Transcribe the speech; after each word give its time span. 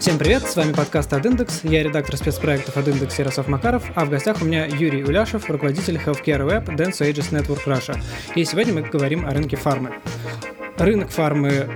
Всем 0.00 0.16
привет, 0.16 0.44
с 0.44 0.54
вами 0.54 0.72
подкаст 0.72 1.12
от 1.12 1.26
Индекс. 1.26 1.64
Я 1.64 1.82
редактор 1.82 2.16
спецпроектов 2.16 2.76
от 2.76 2.86
Индекс 2.86 3.18
Ярослав 3.18 3.48
Макаров, 3.48 3.82
а 3.96 4.04
в 4.04 4.10
гостях 4.10 4.40
у 4.40 4.44
меня 4.44 4.64
Юрий 4.64 5.02
Уляшев, 5.02 5.50
руководитель 5.50 5.96
Healthcare 5.96 6.46
Web 6.46 6.66
Dance 6.76 7.00
Ages 7.00 7.32
Network 7.32 7.64
Russia. 7.66 8.00
И 8.36 8.44
сегодня 8.44 8.74
мы 8.74 8.82
говорим 8.82 9.26
о 9.26 9.30
рынке 9.30 9.56
фармы. 9.56 9.90
Рынок 10.76 11.10
фармы 11.10 11.68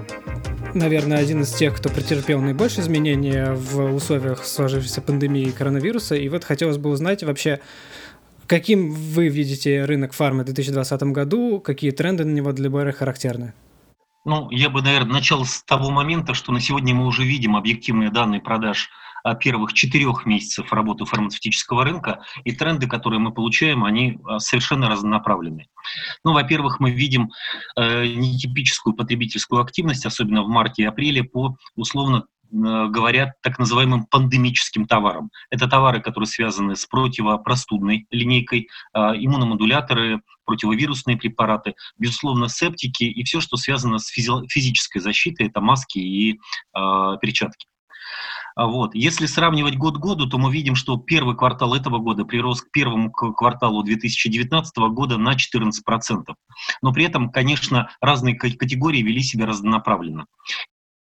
наверное, 0.73 1.19
один 1.19 1.43
из 1.43 1.53
тех, 1.53 1.77
кто 1.77 1.89
претерпел 1.89 2.41
наибольшие 2.41 2.85
изменения 2.85 3.55
в 3.55 3.93
условиях 3.93 4.45
сложившейся 4.45 5.03
пандемии 5.03 5.51
коронавируса. 5.51 6.15
И 6.15 6.29
вот 6.29 6.45
хотелось 6.45 6.79
бы 6.79 6.91
узнать 6.91 7.25
вообще, 7.25 7.59
каким 8.47 8.93
вы 8.93 9.29
видите 9.29 9.85
рынок 9.85 10.13
фармы 10.13 10.43
в 10.43 10.47
2020 10.47 11.03
году, 11.05 11.61
какие 11.61 11.91
тренды 11.91 12.25
на 12.25 12.33
него 12.33 12.53
для 12.53 12.71
БР 12.71 12.93
характерны? 12.93 13.53
Ну, 14.25 14.51
я 14.51 14.71
бы, 14.71 14.83
наверное, 14.83 15.15
начал 15.15 15.45
с 15.45 15.63
того 15.65 15.91
момента, 15.91 16.35
что 16.35 16.53
на 16.53 16.61
сегодня 16.61 16.95
мы 16.95 17.07
уже 17.07 17.25
видим 17.25 17.57
объективные 17.57 18.11
данные 18.11 18.41
продаж 18.41 18.89
первых 19.41 19.73
четырех 19.73 20.27
месяцев 20.27 20.73
работы 20.73 21.05
фармацевтического 21.05 21.85
рынка, 21.85 22.23
и 22.45 22.53
тренды, 22.53 22.89
которые 22.89 23.21
мы 23.21 23.33
получаем, 23.33 23.85
они 23.85 24.19
а, 24.25 24.41
совершенно 24.41 24.91
разнонаправленные. 24.91 25.69
Ну, 26.25 26.33
во-первых, 26.33 26.81
мы 26.81 26.91
видим 26.91 27.31
э, 27.77 28.07
нетипическую 28.07 28.95
потребительскую 28.95 29.63
активность, 29.63 30.07
особенно 30.07 30.43
в 30.43 30.49
марте 30.49 30.83
и 30.83 30.87
апреле, 30.87 31.23
по 31.23 31.57
условно 31.77 32.25
говорят 32.53 33.31
так 33.43 33.59
называемым 33.59 34.07
пандемическим 34.07 34.87
товарам. 34.87 35.31
Это 35.51 35.69
товары, 35.69 36.01
которые 36.01 36.27
связаны 36.27 36.77
с 36.77 36.87
противопростудной 36.87 38.07
линейкой, 38.11 38.69
э, 38.95 38.99
иммуномодуляторы, 38.99 40.21
противовирусные 40.45 41.17
препараты, 41.17 41.75
безусловно, 41.99 42.49
септики 42.49 43.05
и 43.05 43.25
все, 43.25 43.41
что 43.41 43.57
связано 43.57 43.99
с 43.99 44.11
физи- 44.11 44.47
физической 44.49 44.99
защитой, 45.01 45.49
это 45.49 45.61
маски 45.61 45.99
и 45.99 46.33
э, 46.33 46.39
перчатки. 47.21 47.67
А 48.55 48.67
вот. 48.67 48.95
Если 48.95 49.27
сравнивать 49.27 49.77
год 49.77 49.97
к 49.97 50.01
году, 50.01 50.27
то 50.29 50.37
мы 50.37 50.53
видим, 50.53 50.75
что 50.75 50.97
первый 50.97 51.37
квартал 51.37 51.75
этого 51.75 51.99
года 51.99 52.25
прирос 52.25 52.63
к 52.63 52.71
первому 52.71 53.11
кварталу 53.11 53.83
2019 53.83 54.77
года 54.91 55.17
на 55.17 55.35
14%. 55.35 55.73
Но 56.83 56.93
при 56.93 57.05
этом, 57.05 57.31
конечно, 57.31 57.91
разные 58.01 58.35
категории 58.35 59.03
вели 59.03 59.23
себя 59.23 59.47
разнонаправленно 59.47 60.27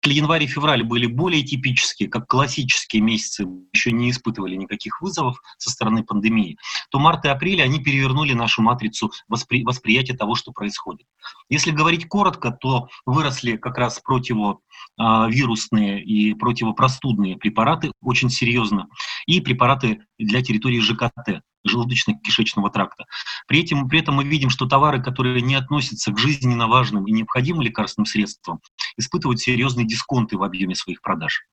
если 0.07 0.19
январь 0.19 0.43
и 0.43 0.47
февраль 0.47 0.83
были 0.83 1.05
более 1.05 1.43
типические, 1.43 2.07
как 2.07 2.27
классические 2.27 3.01
месяцы, 3.01 3.45
еще 3.73 3.91
не 3.91 4.09
испытывали 4.09 4.55
никаких 4.55 5.01
вызовов 5.01 5.41
со 5.57 5.69
стороны 5.69 6.03
пандемии, 6.03 6.57
то 6.89 6.99
март 6.99 7.25
и 7.25 7.27
апрель 7.27 7.61
они 7.61 7.83
перевернули 7.83 8.31
нашу 8.33 8.61
матрицу 8.61 9.11
воспри 9.27 9.65
восприятия 9.65 10.13
того, 10.13 10.35
что 10.35 10.53
происходит. 10.53 11.07
Если 11.49 11.71
говорить 11.71 12.07
коротко, 12.07 12.51
то 12.51 12.87
выросли 13.05 13.57
как 13.57 13.77
раз 13.77 13.99
противовирусные 14.97 16.03
и 16.03 16.33
противопростудные 16.33 17.37
препараты 17.37 17.91
очень 18.01 18.29
серьезно, 18.29 18.87
и 19.25 19.41
препараты 19.41 20.01
для 20.17 20.41
территории 20.41 20.79
ЖКТ 20.79 21.41
желудочно-кишечного 21.67 22.71
тракта. 22.71 23.05
При 23.47 23.63
этом, 23.63 23.89
при 23.89 23.99
этом 23.99 24.15
мы 24.15 24.23
видим, 24.23 24.49
что 24.49 24.65
товары, 24.65 25.01
которые 25.01 25.41
не 25.41 25.55
относятся 25.55 26.11
к 26.11 26.17
жизненно 26.17 26.67
важным 26.67 27.05
и 27.05 27.11
необходимым 27.11 27.61
лекарственным 27.61 28.05
средствам, 28.05 28.59
испытывают 28.97 29.39
серьезные 29.39 29.85
дисконты 29.85 30.37
в 30.37 30.43
объеме 30.43 30.75
своих 30.75 31.01
продаж. 31.01 31.43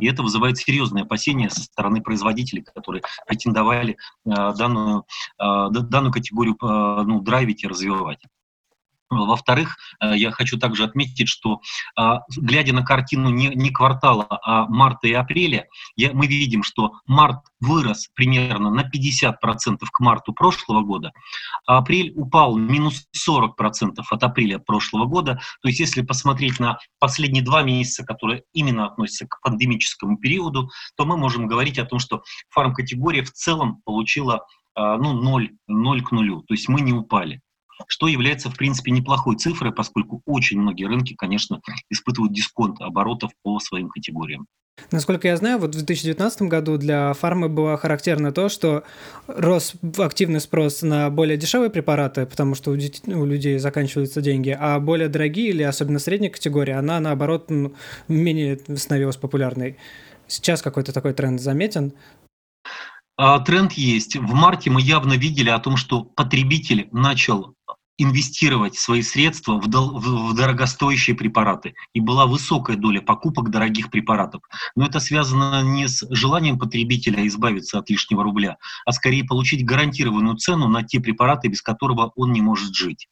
И 0.00 0.06
это 0.06 0.22
вызывает 0.22 0.56
серьезные 0.58 1.02
опасения 1.02 1.50
со 1.50 1.62
стороны 1.62 2.00
производителей, 2.00 2.62
которые 2.62 3.02
претендовали 3.26 3.96
э, 4.24 4.30
данную, 4.56 5.04
э, 5.40 5.70
данную 5.70 6.12
категорию 6.12 6.54
э, 6.54 7.02
ну, 7.04 7.20
драйвить 7.20 7.64
и 7.64 7.66
развивать. 7.66 8.20
Во-вторых, 9.10 9.76
э, 10.00 10.16
я 10.16 10.30
хочу 10.30 10.58
также 10.58 10.84
отметить, 10.84 11.28
что 11.28 11.60
а, 11.96 12.20
глядя 12.36 12.72
на 12.72 12.82
картину 12.82 13.28
не, 13.28 13.48
не 13.48 13.70
квартала, 13.70 14.26
а 14.42 14.66
марта 14.66 15.08
и 15.08 15.12
апреля, 15.12 15.66
я, 15.96 16.12
мы 16.12 16.26
видим, 16.26 16.62
что 16.62 16.92
март 17.06 17.40
вырос 17.60 18.08
примерно 18.14 18.70
на 18.70 18.82
50% 18.82 19.78
к 19.92 20.00
марту 20.00 20.32
прошлого 20.32 20.82
года, 20.82 21.12
а 21.66 21.78
апрель 21.78 22.12
упал 22.16 22.56
минус 22.56 23.06
40% 23.28 24.02
от 24.10 24.22
апреля 24.22 24.58
прошлого 24.58 25.04
года. 25.04 25.38
То 25.62 25.68
есть 25.68 25.80
если 25.80 26.02
посмотреть 26.02 26.58
на 26.58 26.78
последние 26.98 27.44
два 27.44 27.62
месяца, 27.62 28.04
которые 28.04 28.44
именно 28.52 28.86
относятся 28.86 29.26
к 29.26 29.40
пандемическому 29.42 30.18
периоду, 30.18 30.70
то 30.96 31.04
мы 31.04 31.16
можем 31.16 31.46
говорить 31.46 31.78
о 31.78 31.84
том, 31.84 31.98
что 31.98 32.22
фармкатегория 32.50 33.22
в 33.22 33.32
целом 33.32 33.82
получила 33.84 34.46
а, 34.74 34.96
ну, 34.96 35.12
0, 35.12 35.50
0 35.68 36.02
к 36.02 36.12
нулю. 36.12 36.42
То 36.42 36.54
есть 36.54 36.68
мы 36.68 36.80
не 36.80 36.92
упали 36.92 37.40
что 37.86 38.08
является, 38.08 38.50
в 38.50 38.56
принципе, 38.56 38.90
неплохой 38.90 39.36
цифрой, 39.36 39.72
поскольку 39.72 40.22
очень 40.26 40.60
многие 40.60 40.84
рынки, 40.84 41.14
конечно, 41.14 41.60
испытывают 41.90 42.32
дисконт 42.32 42.80
оборотов 42.80 43.32
по 43.42 43.58
своим 43.60 43.88
категориям. 43.88 44.46
Насколько 44.90 45.28
я 45.28 45.36
знаю, 45.36 45.58
вот 45.58 45.70
в 45.70 45.78
2019 45.78 46.42
году 46.42 46.76
для 46.78 47.12
фармы 47.14 47.48
было 47.48 47.76
характерно 47.76 48.32
то, 48.32 48.48
что 48.48 48.82
рос 49.28 49.74
активный 49.98 50.40
спрос 50.40 50.82
на 50.82 51.10
более 51.10 51.36
дешевые 51.36 51.70
препараты, 51.70 52.26
потому 52.26 52.54
что 52.54 52.72
у, 52.72 52.76
детей, 52.76 53.14
у 53.14 53.24
людей 53.24 53.58
заканчиваются 53.58 54.20
деньги, 54.20 54.56
а 54.58 54.80
более 54.80 55.08
дорогие 55.08 55.50
или 55.50 55.62
особенно 55.62 56.00
средней 56.00 56.28
категории, 56.28 56.72
она, 56.72 56.98
наоборот, 56.98 57.50
менее 58.08 58.58
становилась 58.76 59.16
популярной. 59.16 59.76
Сейчас 60.26 60.60
какой-то 60.60 60.92
такой 60.92 61.12
тренд 61.12 61.40
заметен? 61.40 61.92
А, 63.16 63.38
тренд 63.40 63.72
есть. 63.72 64.16
В 64.16 64.34
марте 64.34 64.70
мы 64.70 64.82
явно 64.82 65.14
видели 65.14 65.50
о 65.50 65.60
том, 65.60 65.76
что 65.76 66.02
потребитель 66.02 66.88
начал 66.90 67.53
инвестировать 67.98 68.76
свои 68.76 69.02
средства 69.02 69.60
в, 69.60 69.68
дол- 69.68 69.98
в 69.98 70.34
дорогостоящие 70.34 71.16
препараты. 71.16 71.74
И 71.92 72.00
была 72.00 72.26
высокая 72.26 72.76
доля 72.76 73.00
покупок 73.00 73.50
дорогих 73.50 73.90
препаратов. 73.90 74.42
Но 74.74 74.86
это 74.86 75.00
связано 75.00 75.62
не 75.62 75.88
с 75.88 76.06
желанием 76.10 76.58
потребителя 76.58 77.26
избавиться 77.26 77.78
от 77.78 77.88
лишнего 77.90 78.24
рубля, 78.24 78.58
а 78.84 78.92
скорее 78.92 79.24
получить 79.24 79.64
гарантированную 79.64 80.36
цену 80.36 80.68
на 80.68 80.82
те 80.82 81.00
препараты, 81.00 81.48
без 81.48 81.62
которого 81.62 82.12
он 82.16 82.32
не 82.32 82.42
может 82.42 82.74
жить. 82.74 83.08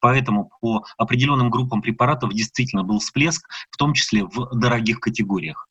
Поэтому 0.00 0.50
по 0.60 0.84
определенным 0.98 1.50
группам 1.50 1.82
препаратов 1.82 2.32
действительно 2.32 2.82
был 2.82 2.98
всплеск, 2.98 3.48
в 3.70 3.76
том 3.76 3.94
числе 3.94 4.24
в 4.24 4.50
дорогих 4.52 5.00
категориях. 5.00 5.68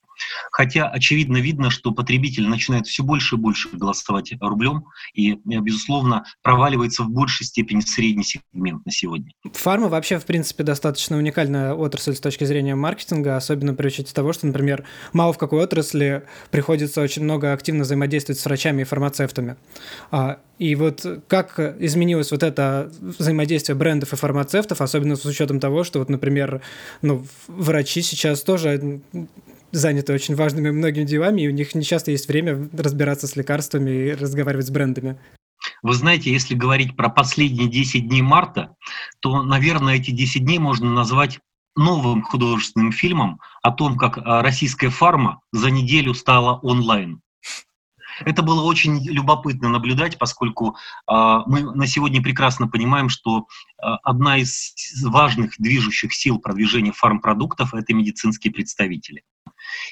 Хотя 0.52 0.88
очевидно 0.88 1.38
видно, 1.38 1.70
что 1.70 1.92
потребитель 1.92 2.48
начинает 2.48 2.88
все 2.88 3.04
больше 3.04 3.36
и 3.36 3.38
больше 3.40 3.70
голосовать 3.70 4.34
рублем 4.40 4.86
и, 5.14 5.34
безусловно, 5.46 6.26
проваливается 6.42 7.04
в 7.04 7.10
большей 7.10 7.46
степени 7.46 7.82
средний 7.82 8.24
сегмент 8.24 8.86
на 8.86 8.92
сегодня. 8.92 9.32
Фарма 9.54 9.90
вообще, 9.90 10.20
в 10.20 10.26
принципе, 10.26 10.64
достаточно 10.64 11.18
уникальная 11.18 11.74
отрасль 11.74 12.16
с 12.16 12.20
точки 12.20 12.44
зрения 12.44 12.76
маркетинга, 12.76 13.38
особенно 13.38 13.74
при 13.74 13.88
учете 13.88 14.14
того, 14.14 14.34
что, 14.34 14.48
например, 14.48 14.86
мало 15.12 15.34
в 15.34 15.38
какой 15.38 15.64
отрасли 15.64 16.24
приходится 16.52 17.02
очень 17.02 17.24
много 17.24 17.54
активно 17.54 17.84
взаимодействовать 17.84 18.40
с 18.40 18.46
врачами 18.46 18.82
и 18.82 18.86
фармацевтами. 18.86 19.56
А, 20.12 20.40
и 20.60 20.76
вот 20.76 21.06
как 21.28 21.60
изменилось 21.80 22.32
вот 22.32 22.44
это 22.44 22.92
взаимодействие 23.02 23.76
брендов 23.76 24.14
и 24.14 24.16
фармацевтов, 24.16 24.82
особенно 24.82 25.16
с 25.16 25.26
учетом 25.26 25.60
того, 25.60 25.84
что 25.84 26.00
вот, 26.00 26.10
например, 26.10 26.62
ну, 27.02 27.26
врачи 27.48 28.02
сейчас 28.02 28.42
тоже 28.44 29.02
заняты 29.74 30.14
очень 30.14 30.36
важными 30.36 30.72
многими 30.72 31.04
делами, 31.04 31.42
и 31.42 31.48
у 31.48 31.52
них 31.52 31.76
не 31.76 31.84
часто 31.84 32.12
есть 32.12 32.28
время 32.28 32.70
разбираться 32.72 33.28
с 33.28 33.36
лекарствами 33.36 33.90
и 33.90 34.12
разговаривать 34.12 34.68
с 34.68 34.72
брендами. 34.72 35.18
Вы 35.82 35.94
знаете, 35.94 36.32
если 36.32 36.56
говорить 36.56 36.96
про 36.96 37.10
последние 37.10 37.70
10 37.70 38.08
дней 38.08 38.22
марта, 38.22 38.76
то, 39.20 39.44
наверное, 39.44 39.96
эти 39.96 40.12
10 40.12 40.46
дней 40.46 40.60
можно 40.60 40.92
назвать 40.92 41.40
новым 41.76 42.22
художественным 42.22 42.92
фильмом 42.92 43.40
о 43.64 43.72
том, 43.72 43.98
как 43.98 44.18
а, 44.18 44.44
российская 44.44 44.90
фарма 44.90 45.42
за 45.52 45.72
неделю 45.72 46.14
стала 46.14 46.60
онлайн. 46.60 47.20
Это 48.22 48.42
было 48.42 48.64
очень 48.64 49.04
любопытно 49.10 49.70
наблюдать, 49.70 50.18
поскольку 50.18 50.76
э, 51.10 51.14
мы 51.46 51.62
на 51.76 51.88
сегодня 51.88 52.22
прекрасно 52.22 52.68
понимаем, 52.68 53.10
что 53.10 53.40
э, 53.40 53.86
одна 54.04 54.38
из 54.38 54.74
важных 55.04 55.54
движущих 55.58 56.14
сил 56.14 56.40
продвижения 56.40 56.92
фармпродуктов– 56.92 57.74
это 57.76 57.94
медицинские 57.94 58.54
представители. 58.54 59.24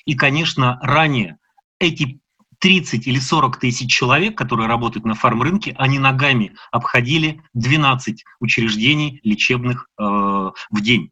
И, 0.05 0.15
конечно, 0.15 0.79
ранее 0.81 1.37
эти 1.79 2.19
30 2.59 3.07
или 3.07 3.19
40 3.19 3.57
тысяч 3.57 3.91
человек, 3.91 4.37
которые 4.37 4.67
работают 4.67 5.03
на 5.05 5.15
фармрынке, 5.15 5.73
они 5.77 5.97
ногами 5.97 6.55
обходили 6.71 7.41
12 7.53 8.23
учреждений 8.39 9.19
лечебных 9.23 9.87
э, 9.97 10.03
в 10.03 10.81
день. 10.81 11.11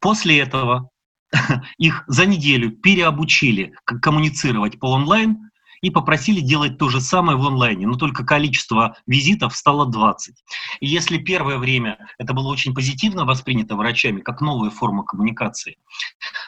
После 0.00 0.38
этого 0.38 0.88
их 1.78 2.04
за 2.06 2.24
неделю 2.24 2.70
переобучили 2.70 3.74
коммуницировать 3.84 4.78
по 4.78 4.86
онлайн, 4.86 5.45
и 5.80 5.90
попросили 5.90 6.40
делать 6.40 6.78
то 6.78 6.88
же 6.88 7.00
самое 7.00 7.38
в 7.38 7.46
онлайне, 7.46 7.86
но 7.86 7.96
только 7.96 8.24
количество 8.24 8.96
визитов 9.06 9.56
стало 9.56 9.86
20. 9.86 10.34
И 10.80 10.86
если 10.86 11.18
первое 11.18 11.58
время 11.58 11.98
это 12.18 12.32
было 12.32 12.48
очень 12.48 12.74
позитивно 12.74 13.24
воспринято 13.24 13.76
врачами 13.76 14.20
как 14.20 14.40
новая 14.40 14.70
форма 14.70 15.04
коммуникации, 15.04 15.76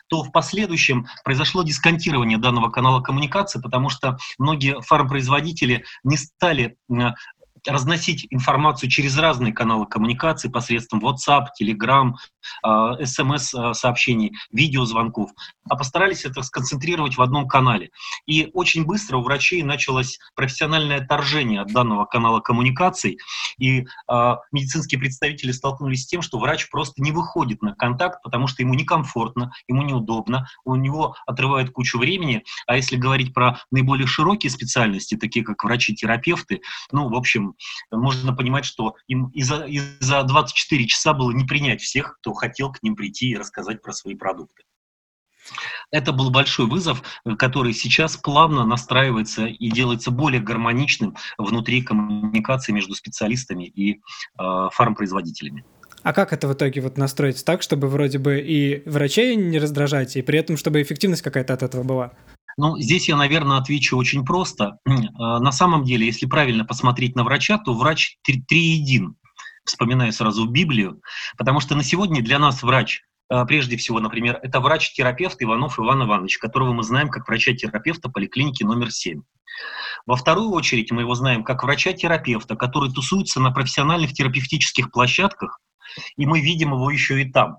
то 0.09 0.23
в 0.23 0.33
последующем 0.33 1.07
произошло 1.25 1.63
дисконтирование 1.63 2.39
данного 2.39 2.71
канала 2.71 3.01
коммуникации, 3.01 3.61
потому 3.61 3.89
что 3.91 4.19
многие 4.39 4.81
фармпроизводители 4.81 5.85
не 6.05 6.17
стали 6.17 6.77
разносить 7.69 8.26
информацию 8.31 8.91
через 8.91 9.17
разные 9.19 9.53
каналы 9.53 9.87
коммуникации 9.87 10.49
посредством 10.49 11.00
WhatsApp, 11.05 11.47
Telegram, 11.61 12.12
смс-сообщений, 13.05 14.32
видеозвонков, 14.50 15.31
а 15.69 15.76
постарались 15.76 16.25
это 16.25 16.43
сконцентрировать 16.43 17.17
в 17.17 17.23
одном 17.23 17.47
канале. 17.47 17.91
И 18.26 18.50
очень 18.55 18.85
быстро 18.87 19.19
у 19.19 19.23
врачей 19.23 19.62
началось 19.62 20.19
профессиональное 20.35 21.03
отторжение 21.03 21.61
от 21.61 21.73
данного 21.73 22.06
канала 22.06 22.41
коммуникаций, 22.41 23.19
и 23.59 23.85
медицинские 24.50 24.99
представители 24.99 25.53
столкнулись 25.53 26.05
с 26.05 26.06
тем, 26.06 26.23
что 26.23 26.38
врач 26.38 26.71
просто 26.71 27.03
не 27.03 27.12
выходит 27.12 27.61
на 27.62 27.75
контакт, 27.75 28.23
потому 28.23 28.47
что 28.47 28.62
ему 28.62 28.75
некомфортно, 28.75 29.53
ему 29.67 29.82
неудобно, 29.82 30.49
у 30.64 30.75
него 30.75 31.17
отрывает 31.26 31.71
кучу 31.71 31.99
времени, 31.99 32.44
а 32.67 32.76
если 32.76 32.97
говорить 32.97 33.35
про 33.35 33.61
наиболее 33.71 34.06
широкие 34.06 34.50
специальности, 34.50 35.17
такие 35.17 35.44
как 35.44 35.62
врачи-терапевты, 35.64 36.62
ну, 36.93 37.11
в 37.11 37.14
общем, 37.14 37.55
можно 37.91 38.33
понимать, 38.35 38.65
что 38.65 38.97
им 39.07 39.29
и 39.29 39.43
за, 39.43 39.65
и 39.65 39.81
за 40.01 40.23
24 40.23 40.87
часа 40.87 41.13
было 41.13 41.31
не 41.33 41.45
принять 41.45 41.81
всех, 41.81 42.19
кто 42.19 42.33
хотел 42.33 42.73
к 42.73 42.83
ним 42.83 42.97
прийти 42.97 43.31
и 43.31 43.37
рассказать 43.37 43.83
про 43.83 43.93
свои 43.93 44.15
продукты. 44.15 44.65
Это 45.91 46.13
был 46.13 46.31
большой 46.31 46.67
вызов, 46.67 47.03
который 47.39 47.73
сейчас 47.73 48.17
плавно 48.17 48.67
настраивается 48.67 49.47
и 49.47 49.71
делается 49.71 50.11
более 50.11 50.43
гармоничным 50.43 51.17
внутри 51.39 51.83
коммуникации 51.83 52.73
между 52.73 52.95
специалистами 52.95 53.65
и 53.65 53.95
э, 53.95 53.99
фармпроизводителями. 54.73 55.65
А 56.03 56.13
как 56.13 56.33
это 56.33 56.47
в 56.47 56.53
итоге 56.53 56.81
вот 56.81 56.97
настроить 56.97 57.45
так, 57.45 57.63
чтобы 57.63 57.89
вроде 57.89 58.19
бы 58.19 58.41
и 58.41 58.89
врачей 58.89 59.35
не 59.37 59.59
раздражать, 59.59 60.17
и 60.17 60.23
при 60.23 60.39
этом 60.39 60.57
чтобы 60.57 60.81
эффективность 60.81 61.23
какая-то 61.23 61.55
от 61.55 61.63
этого 61.63 61.83
была? 61.83 62.13
Ну, 62.59 62.77
здесь 62.77 63.09
я, 63.09 63.17
наверное, 63.17 63.59
отвечу 63.59 63.97
очень 63.97 64.25
просто. 64.25 64.79
А, 64.85 65.39
на 65.39 65.53
самом 65.53 65.85
деле, 65.85 66.07
если 66.07 66.27
правильно 66.27 66.65
посмотреть 66.65 67.15
на 67.15 67.23
врача, 67.23 67.57
то 67.57 67.73
врач 67.73 68.19
триедин. 68.25 69.15
Вспоминаю 69.65 70.13
сразу 70.13 70.45
Библию, 70.47 71.01
потому 71.37 71.61
что 71.61 71.77
на 71.77 71.85
сегодня 71.85 72.21
для 72.21 72.39
нас 72.39 72.63
врач 72.63 73.03
а, 73.31 73.45
прежде 73.45 73.77
всего, 73.77 74.01
например, 74.01 74.41
это 74.43 74.59
врач-терапевт 74.59 75.41
Иванов 75.41 75.79
Иван 75.79 76.03
Иванович, 76.03 76.39
которого 76.39 76.73
мы 76.73 76.83
знаем 76.83 77.11
как 77.11 77.29
врача-терапевта 77.29 78.09
поликлиники 78.09 78.65
номер 78.65 78.91
7. 78.91 79.23
Во 80.07 80.17
вторую 80.17 80.51
очередь 80.51 80.91
мы 80.91 81.03
его 81.03 81.15
знаем 81.15 81.45
как 81.45 81.63
врача-терапевта, 81.63 82.57
который 82.57 82.91
тусуется 82.91 83.39
на 83.39 83.53
профессиональных 83.53 84.15
терапевтических 84.15 84.91
площадках, 84.91 85.61
и 86.17 86.27
мы 86.27 86.41
видим 86.41 86.73
его 86.73 86.91
еще 86.91 87.23
и 87.23 87.31
там. 87.31 87.59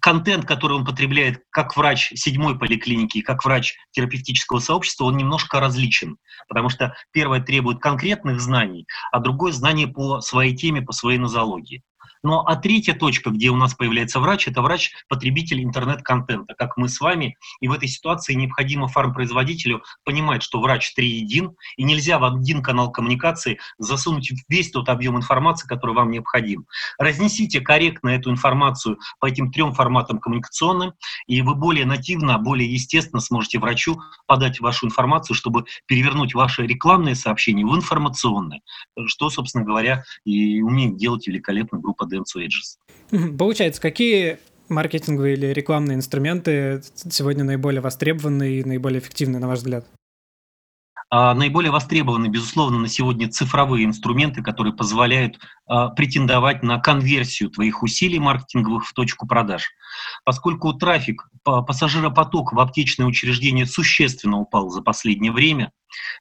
Контент, 0.00 0.44
который 0.44 0.76
он 0.76 0.84
потребляет 0.84 1.42
как 1.50 1.76
врач 1.76 2.12
седьмой 2.14 2.58
поликлиники 2.58 3.18
и 3.18 3.22
как 3.22 3.44
врач 3.44 3.74
терапевтического 3.92 4.58
сообщества, 4.58 5.04
он 5.04 5.16
немножко 5.16 5.60
различен, 5.60 6.18
потому 6.48 6.68
что 6.68 6.94
первое 7.12 7.40
требует 7.40 7.80
конкретных 7.80 8.40
знаний, 8.40 8.86
а 9.12 9.20
другое 9.20 9.52
знание 9.52 9.88
по 9.88 10.20
своей 10.20 10.56
теме, 10.56 10.82
по 10.82 10.92
своей 10.92 11.18
нозологии. 11.18 11.82
Ну 12.22 12.40
а 12.40 12.56
третья 12.56 12.94
точка, 12.94 13.30
где 13.30 13.50
у 13.50 13.56
нас 13.56 13.74
появляется 13.74 14.20
врач, 14.20 14.48
это 14.48 14.62
врач-потребитель 14.62 15.62
интернет-контента, 15.62 16.54
как 16.54 16.76
мы 16.76 16.88
с 16.88 17.00
вами. 17.00 17.36
И 17.60 17.68
в 17.68 17.72
этой 17.72 17.88
ситуации 17.88 18.34
необходимо 18.34 18.88
фармпроизводителю 18.88 19.82
понимать, 20.04 20.42
что 20.42 20.60
врач 20.60 20.92
триедин, 20.94 21.56
и 21.76 21.84
нельзя 21.84 22.18
в 22.18 22.24
один 22.24 22.62
канал 22.62 22.90
коммуникации 22.90 23.58
засунуть 23.78 24.32
весь 24.48 24.70
тот 24.70 24.88
объем 24.88 25.16
информации, 25.16 25.66
который 25.66 25.94
вам 25.94 26.10
необходим. 26.10 26.66
Разнесите 26.98 27.60
корректно 27.60 28.10
эту 28.10 28.30
информацию 28.30 28.98
по 29.20 29.26
этим 29.26 29.52
трем 29.52 29.72
форматам 29.72 30.18
коммуникационным, 30.18 30.94
и 31.26 31.42
вы 31.42 31.54
более 31.54 31.86
нативно, 31.86 32.38
более 32.38 32.72
естественно 32.72 33.20
сможете 33.20 33.58
врачу 33.58 34.00
подать 34.26 34.60
вашу 34.60 34.86
информацию, 34.86 35.36
чтобы 35.36 35.64
перевернуть 35.86 36.34
ваши 36.34 36.66
рекламные 36.66 37.14
сообщения 37.14 37.64
в 37.64 37.74
информационные, 37.74 38.60
что, 39.06 39.30
собственно 39.30 39.64
говоря, 39.64 40.04
и 40.24 40.60
умеет 40.60 40.96
делать 40.96 41.26
великолепно 41.26 41.78
группа 41.78 42.06
Dance 42.16 42.36
Edges. 42.36 43.36
Получается, 43.38 43.80
какие 43.80 44.38
маркетинговые 44.68 45.34
или 45.34 45.46
рекламные 45.46 45.96
инструменты 45.96 46.82
сегодня 46.94 47.44
наиболее 47.44 47.80
востребованы 47.80 48.58
и 48.58 48.64
наиболее 48.64 49.00
эффективны, 49.00 49.38
на 49.38 49.48
ваш 49.48 49.58
взгляд? 49.58 49.86
А, 51.08 51.34
наиболее 51.34 51.70
востребованы, 51.70 52.26
безусловно, 52.26 52.78
на 52.78 52.88
сегодня 52.88 53.30
цифровые 53.30 53.84
инструменты, 53.84 54.42
которые 54.42 54.74
позволяют 54.74 55.38
а, 55.66 55.88
претендовать 55.90 56.64
на 56.64 56.80
конверсию 56.80 57.50
твоих 57.50 57.84
усилий 57.84 58.18
маркетинговых 58.18 58.84
в 58.84 58.92
точку 58.92 59.28
продаж. 59.28 59.70
Поскольку 60.24 60.72
трафик, 60.72 61.28
пассажиропоток 61.44 62.52
в 62.52 62.58
аптечные 62.58 63.06
учреждения 63.06 63.66
существенно 63.66 64.38
упал 64.38 64.68
за 64.70 64.82
последнее 64.82 65.30
время, 65.30 65.70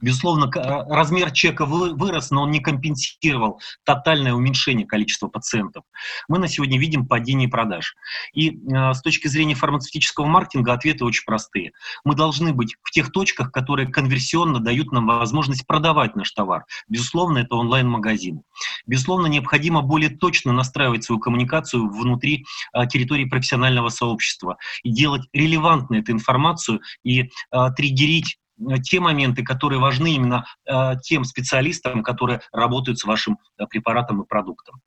Безусловно, 0.01 0.49
размер 0.51 1.31
чека 1.31 1.65
вырос, 1.65 2.31
но 2.31 2.43
он 2.43 2.51
не 2.51 2.59
компенсировал 2.59 3.59
тотальное 3.83 4.33
уменьшение 4.33 4.85
количества 4.85 5.27
пациентов. 5.27 5.83
Мы 6.27 6.39
на 6.39 6.47
сегодня 6.47 6.79
видим 6.79 7.07
падение 7.07 7.47
продаж. 7.47 7.95
И 8.33 8.57
а, 8.73 8.93
с 8.93 9.01
точки 9.01 9.27
зрения 9.27 9.55
фармацевтического 9.55 10.25
маркетинга 10.25 10.73
ответы 10.73 11.05
очень 11.05 11.25
простые. 11.25 11.71
Мы 12.03 12.15
должны 12.15 12.53
быть 12.53 12.75
в 12.83 12.91
тех 12.91 13.11
точках, 13.11 13.51
которые 13.51 13.87
конверсионно 13.87 14.59
дают 14.59 14.91
нам 14.91 15.07
возможность 15.07 15.65
продавать 15.65 16.15
наш 16.15 16.31
товар. 16.31 16.65
Безусловно, 16.87 17.39
это 17.39 17.55
онлайн-магазин. 17.55 18.41
Безусловно, 18.85 19.27
необходимо 19.27 19.81
более 19.81 20.09
точно 20.09 20.53
настраивать 20.53 21.03
свою 21.03 21.19
коммуникацию 21.19 21.89
внутри 21.89 22.45
а, 22.73 22.85
территории 22.85 23.25
профессионального 23.25 23.89
сообщества 23.89 24.57
и 24.83 24.91
делать 24.91 25.23
релевантной 25.33 25.99
эту 25.99 26.11
информацию 26.11 26.81
и 27.03 27.29
а, 27.51 27.71
триггерить 27.71 28.37
те 28.83 28.99
моменты, 28.99 29.43
которые 29.43 29.79
важны 29.79 30.15
именно 30.15 30.45
э, 30.65 30.93
тем 31.03 31.23
специалистам, 31.23 32.03
которые 32.03 32.41
работают 32.51 32.99
с 32.99 33.03
вашим 33.03 33.37
э, 33.57 33.65
препаратом 33.67 34.21
и 34.21 34.27
продуктом. 34.27 34.81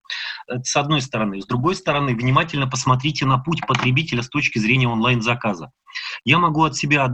С 0.63 0.77
одной 0.77 1.03
стороны. 1.03 1.41
С 1.43 1.47
другой 1.47 1.75
стороны, 1.77 2.15
внимательно 2.15 2.67
посмотрите 2.67 3.27
на 3.27 3.39
путь 3.39 3.61
потребителя 3.67 4.23
с 4.23 4.29
точки 4.29 4.59
зрения 4.59 4.89
онлайн-заказа. 4.89 5.71
Я 6.25 6.39
могу 6.39 6.65
от 6.65 6.77
себя 6.77 7.05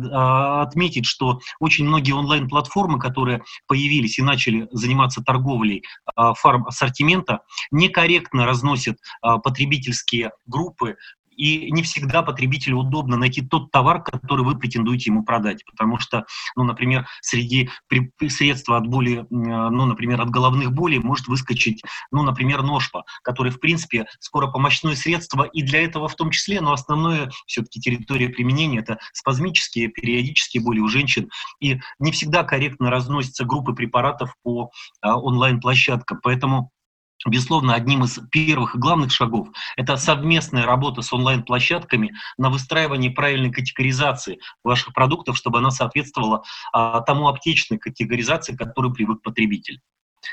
отметить, 0.63 1.07
что 1.07 1.41
очень 1.59 1.87
многие 1.87 2.13
онлайн-платформы, 2.13 2.99
которые 2.99 3.43
появились 3.67 4.19
и 4.19 4.23
начали 4.23 4.69
заниматься 4.73 5.23
торговлей 5.23 5.83
фарм-ассортимента, 6.17 7.41
некорректно 7.71 8.47
разносят 8.47 8.99
потребительские 9.23 10.33
группы 10.47 10.97
и 11.37 11.71
не 11.71 11.83
всегда 11.83 12.23
потребителю 12.23 12.79
удобно 12.79 13.17
найти 13.17 13.43
тот 13.43 13.71
товар, 13.71 14.03
который 14.03 14.45
вы 14.45 14.59
претендуете 14.59 15.11
ему 15.11 15.25
продать, 15.25 15.65
потому 15.65 15.99
что, 15.99 16.27
ну, 16.57 16.65
например, 16.65 17.07
среди 17.21 17.71
средств 18.29 18.69
от 18.71 18.87
боли, 18.87 19.27
ну, 19.31 19.87
например, 19.87 20.21
от 20.21 20.31
головных 20.31 20.73
болей 20.73 20.99
может 20.99 21.29
выскочить, 21.29 21.83
ну, 22.11 22.23
например, 22.23 22.63
ножпа, 22.63 23.05
который, 23.23 23.51
в 23.51 23.61
принципе, 23.61 24.07
скоропомощное 24.21 24.95
средство 24.95 25.43
и 25.45 25.63
для 25.63 25.83
этого 25.83 26.09
в 26.09 26.15
том 26.15 26.31
числе, 26.31 26.61
но 26.61 26.73
основное 26.73 27.31
все-таки 27.47 27.81
территория 27.81 28.29
применения 28.29 28.81
это 28.81 28.99
спазмические, 29.13 29.89
периодические 29.89 30.63
боли 30.63 30.81
у 30.81 30.89
женщин, 30.89 31.31
и 31.61 31.81
не 31.99 32.13
всегда 32.13 32.45
корректно 32.45 32.91
разносятся 32.91 33.45
группы 33.45 33.73
препаратов 33.73 34.35
по 34.43 34.71
а, 35.01 35.19
онлайн-площадкам, 35.19 36.21
поэтому 36.23 36.71
Безусловно, 37.27 37.75
одним 37.75 38.05
из 38.05 38.19
первых 38.31 38.75
и 38.75 38.79
главных 38.79 39.11
шагов 39.11 39.49
это 39.77 39.97
совместная 39.97 40.67
работа 40.67 41.01
с 41.01 41.13
онлайн-площадками 41.13 42.13
на 42.37 42.51
выстраивание 42.51 43.11
правильной 43.11 43.51
категоризации 43.51 44.41
ваших 44.63 44.93
продуктов, 44.93 45.37
чтобы 45.37 45.59
она 45.59 45.71
соответствовала 45.71 46.43
а, 46.73 47.01
тому 47.01 47.29
аптечной 47.29 47.79
категоризации, 47.79 48.55
к 48.55 48.59
которой 48.59 48.93
привык 48.93 49.23
потребитель. 49.23 49.81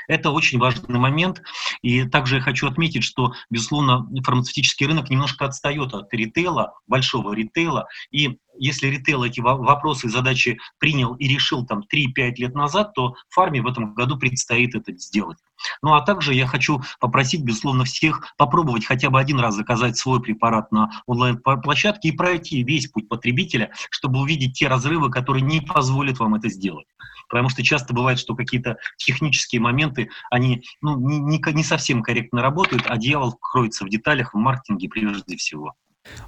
Это 0.08 0.30
очень 0.30 0.58
важный 0.58 0.98
момент. 0.98 1.42
И 1.82 2.04
также 2.04 2.36
я 2.36 2.40
хочу 2.40 2.68
отметить, 2.68 3.04
что, 3.04 3.32
безусловно, 3.50 4.06
фармацевтический 4.24 4.86
рынок 4.86 5.10
немножко 5.10 5.44
отстает 5.44 5.94
от 5.94 6.12
ритейла, 6.12 6.74
большого 6.86 7.32
ритейла. 7.32 7.86
И 8.10 8.38
если 8.58 8.88
ритейл 8.88 9.24
эти 9.24 9.40
вопросы 9.40 10.06
и 10.06 10.10
задачи 10.10 10.58
принял 10.78 11.14
и 11.14 11.26
решил 11.26 11.64
там 11.64 11.82
3-5 11.92 12.34
лет 12.36 12.54
назад, 12.54 12.92
то 12.94 13.14
фарме 13.30 13.62
в 13.62 13.66
этом 13.66 13.94
году 13.94 14.18
предстоит 14.18 14.74
это 14.74 14.92
сделать. 14.96 15.38
Ну 15.80 15.94
а 15.94 16.02
также 16.02 16.34
я 16.34 16.46
хочу 16.46 16.82
попросить, 17.00 17.42
безусловно, 17.42 17.84
всех 17.84 18.34
попробовать 18.36 18.84
хотя 18.84 19.10
бы 19.10 19.20
один 19.20 19.38
раз 19.38 19.54
заказать 19.54 19.96
свой 19.96 20.20
препарат 20.20 20.70
на 20.72 20.90
онлайн-площадке 21.06 22.08
и 22.08 22.12
пройти 22.12 22.62
весь 22.62 22.88
путь 22.88 23.08
потребителя, 23.08 23.70
чтобы 23.90 24.20
увидеть 24.20 24.54
те 24.58 24.68
разрывы, 24.68 25.10
которые 25.10 25.42
не 25.42 25.60
позволят 25.60 26.18
вам 26.18 26.34
это 26.34 26.48
сделать. 26.48 26.86
Потому 27.32 27.48
что 27.48 27.62
часто 27.62 27.94
бывает, 27.94 28.18
что 28.18 28.36
какие-то 28.36 28.76
технические 28.98 29.62
моменты, 29.62 30.10
они 30.30 30.62
ну, 30.82 30.98
не, 30.98 31.40
не 31.54 31.64
совсем 31.64 32.02
корректно 32.02 32.42
работают, 32.42 32.84
а 32.86 32.98
дьявол 32.98 33.32
кроется 33.40 33.86
в 33.86 33.88
деталях, 33.88 34.34
в 34.34 34.36
маркетинге 34.36 34.90
прежде 34.90 35.38
всего. 35.38 35.72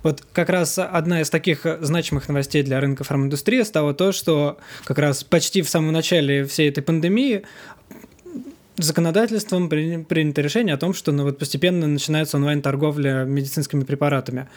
Вот 0.02 0.26
как 0.32 0.48
раз 0.48 0.78
одна 0.78 1.20
из 1.20 1.28
таких 1.28 1.66
значимых 1.80 2.28
новостей 2.28 2.62
для 2.62 2.80
рынка 2.80 3.04
фарминдустрии 3.04 3.62
стало 3.64 3.92
то, 3.92 4.12
что 4.12 4.56
как 4.84 4.98
раз 4.98 5.24
почти 5.24 5.60
в 5.60 5.68
самом 5.68 5.92
начале 5.92 6.46
всей 6.46 6.70
этой 6.70 6.82
пандемии 6.82 7.44
законодательством 8.78 9.68
принято 9.68 10.40
решение 10.40 10.74
о 10.74 10.78
том, 10.78 10.94
что 10.94 11.12
ну, 11.12 11.24
вот 11.24 11.38
постепенно 11.38 11.86
начинается 11.86 12.38
онлайн-торговля 12.38 13.24
медицинскими 13.24 13.84
препаратами. 13.84 14.48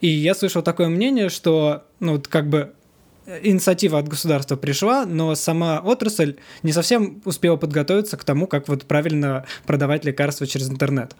И 0.00 0.06
я 0.06 0.36
слышал 0.36 0.62
такое 0.62 0.88
мнение, 0.88 1.30
что 1.30 1.82
ну, 1.98 2.12
вот 2.12 2.28
как 2.28 2.48
бы 2.48 2.74
инициатива 3.42 3.98
от 3.98 4.08
государства 4.08 4.56
пришла, 4.56 5.06
но 5.06 5.34
сама 5.34 5.80
отрасль 5.80 6.36
не 6.62 6.72
совсем 6.72 7.20
успела 7.24 7.56
подготовиться 7.56 8.16
к 8.16 8.24
тому, 8.24 8.46
как 8.46 8.68
вот 8.68 8.86
правильно 8.86 9.44
продавать 9.66 10.04
лекарства 10.04 10.46
через 10.46 10.70
интернет. 10.70 11.16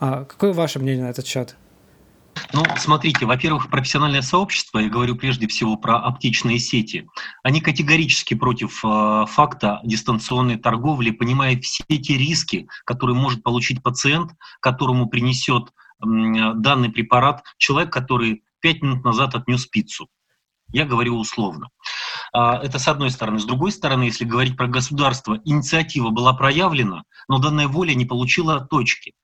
А 0.00 0.24
какое 0.24 0.52
ваше 0.52 0.78
мнение 0.78 1.04
на 1.04 1.10
этот 1.10 1.26
счет? 1.26 1.56
Ну, 2.52 2.64
смотрите, 2.76 3.26
во-первых, 3.26 3.68
профессиональное 3.68 4.22
сообщество, 4.22 4.78
я 4.78 4.88
говорю 4.88 5.16
прежде 5.16 5.48
всего 5.48 5.76
про 5.76 5.98
оптичные 5.98 6.60
сети, 6.60 7.06
они 7.42 7.60
категорически 7.60 8.34
против 8.34 8.84
э, 8.84 9.24
факта 9.28 9.80
дистанционной 9.82 10.56
торговли, 10.56 11.10
понимая 11.10 11.58
все 11.60 11.82
эти 11.88 12.12
риски, 12.12 12.68
которые 12.84 13.16
может 13.16 13.42
получить 13.42 13.82
пациент, 13.82 14.32
которому 14.60 15.08
принесет 15.08 15.68
э, 15.68 16.04
данный 16.54 16.90
препарат 16.90 17.42
человек, 17.58 17.92
который 17.92 18.44
пять 18.60 18.82
минут 18.82 19.04
назад 19.04 19.34
отнес 19.34 19.66
пиццу. 19.66 20.08
Я 20.70 20.84
говорю 20.84 21.16
условно. 21.16 21.68
А, 22.32 22.58
это 22.58 22.78
с 22.78 22.88
одной 22.88 23.10
стороны. 23.10 23.38
С 23.38 23.44
другой 23.44 23.72
стороны, 23.72 24.04
если 24.04 24.24
говорить 24.24 24.56
про 24.56 24.66
государство, 24.66 25.40
инициатива 25.44 26.10
была 26.10 26.34
проявлена, 26.34 27.04
но 27.28 27.38
данная 27.38 27.68
воля 27.68 27.94
не 27.94 28.04
получила 28.04 28.60
точки, 28.60 29.14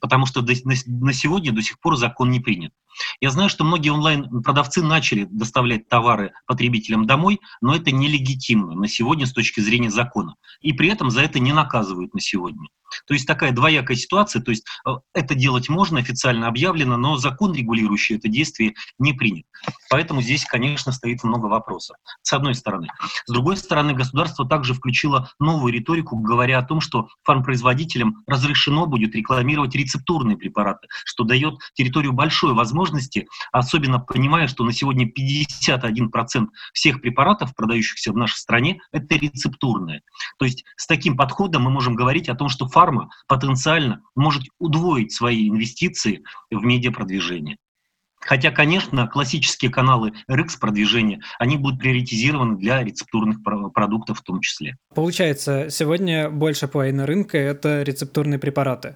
потому 0.00 0.26
что 0.26 0.42
на 0.42 1.12
сегодня 1.12 1.52
до 1.52 1.62
сих 1.62 1.78
пор 1.80 1.96
закон 1.96 2.30
не 2.30 2.40
принят. 2.40 2.72
Я 3.20 3.30
знаю, 3.30 3.48
что 3.48 3.64
многие 3.64 3.90
онлайн-продавцы 3.90 4.82
начали 4.82 5.24
доставлять 5.30 5.88
товары 5.88 6.32
потребителям 6.46 7.06
домой, 7.06 7.40
но 7.60 7.76
это 7.76 7.92
нелегитимно 7.92 8.74
на 8.74 8.88
сегодня 8.88 9.26
с 9.26 9.32
точки 9.32 9.60
зрения 9.60 9.90
закона. 9.90 10.34
И 10.60 10.72
при 10.72 10.88
этом 10.88 11.10
за 11.10 11.22
это 11.22 11.38
не 11.38 11.52
наказывают 11.52 12.12
на 12.12 12.20
сегодня. 12.20 12.68
То 13.06 13.14
есть 13.14 13.26
такая 13.26 13.52
двоякая 13.52 13.96
ситуация, 13.96 14.42
то 14.42 14.50
есть 14.50 14.64
э, 14.86 14.90
это 15.14 15.34
делать 15.34 15.68
можно, 15.68 15.98
официально 15.98 16.48
объявлено, 16.48 16.96
но 16.96 17.16
закон, 17.16 17.54
регулирующий 17.54 18.16
это 18.16 18.28
действие, 18.28 18.74
не 18.98 19.12
принят. 19.12 19.46
Поэтому 19.90 20.22
здесь, 20.22 20.44
конечно, 20.44 20.92
стоит 20.92 21.24
много 21.24 21.46
вопросов, 21.46 21.96
с 22.22 22.32
одной 22.32 22.54
стороны. 22.54 22.88
С 23.26 23.32
другой 23.32 23.56
стороны, 23.56 23.94
государство 23.94 24.46
также 24.46 24.74
включило 24.74 25.30
новую 25.38 25.72
риторику, 25.72 26.16
говоря 26.16 26.58
о 26.58 26.62
том, 26.62 26.80
что 26.80 27.08
фармпроизводителям 27.24 28.22
разрешено 28.26 28.86
будет 28.86 29.14
рекламировать 29.14 29.74
рецептурные 29.74 30.36
препараты, 30.36 30.88
что 31.04 31.24
дает 31.24 31.54
территорию 31.74 32.12
большой 32.12 32.54
возможности, 32.54 33.28
особенно 33.52 33.98
понимая, 33.98 34.46
что 34.46 34.64
на 34.64 34.72
сегодня 34.72 35.06
51% 35.06 36.46
всех 36.72 37.00
препаратов, 37.00 37.54
продающихся 37.54 38.12
в 38.12 38.16
нашей 38.16 38.36
стране, 38.36 38.80
это 38.92 39.16
рецептурные. 39.16 40.02
То 40.38 40.44
есть 40.44 40.64
с 40.76 40.86
таким 40.86 41.16
подходом 41.16 41.62
мы 41.62 41.70
можем 41.70 41.94
говорить 41.94 42.28
о 42.28 42.34
том, 42.34 42.48
что 42.48 42.66
фарма 42.78 43.10
потенциально 43.26 44.02
может 44.14 44.44
удвоить 44.60 45.10
свои 45.10 45.48
инвестиции 45.48 46.22
в 46.48 46.62
медиапродвижение. 46.62 47.56
Хотя, 48.20 48.52
конечно, 48.52 49.08
классические 49.08 49.72
каналы 49.72 50.12
RX 50.30 50.60
продвижения, 50.60 51.20
они 51.40 51.56
будут 51.56 51.80
приоритизированы 51.80 52.56
для 52.56 52.84
рецептурных 52.84 53.38
продуктов 53.42 54.20
в 54.20 54.22
том 54.22 54.40
числе. 54.40 54.76
Получается, 54.94 55.70
сегодня 55.70 56.30
больше 56.30 56.68
половины 56.68 57.04
рынка– 57.04 57.36
это 57.38 57.82
рецептурные 57.82 58.38
препараты. 58.38 58.94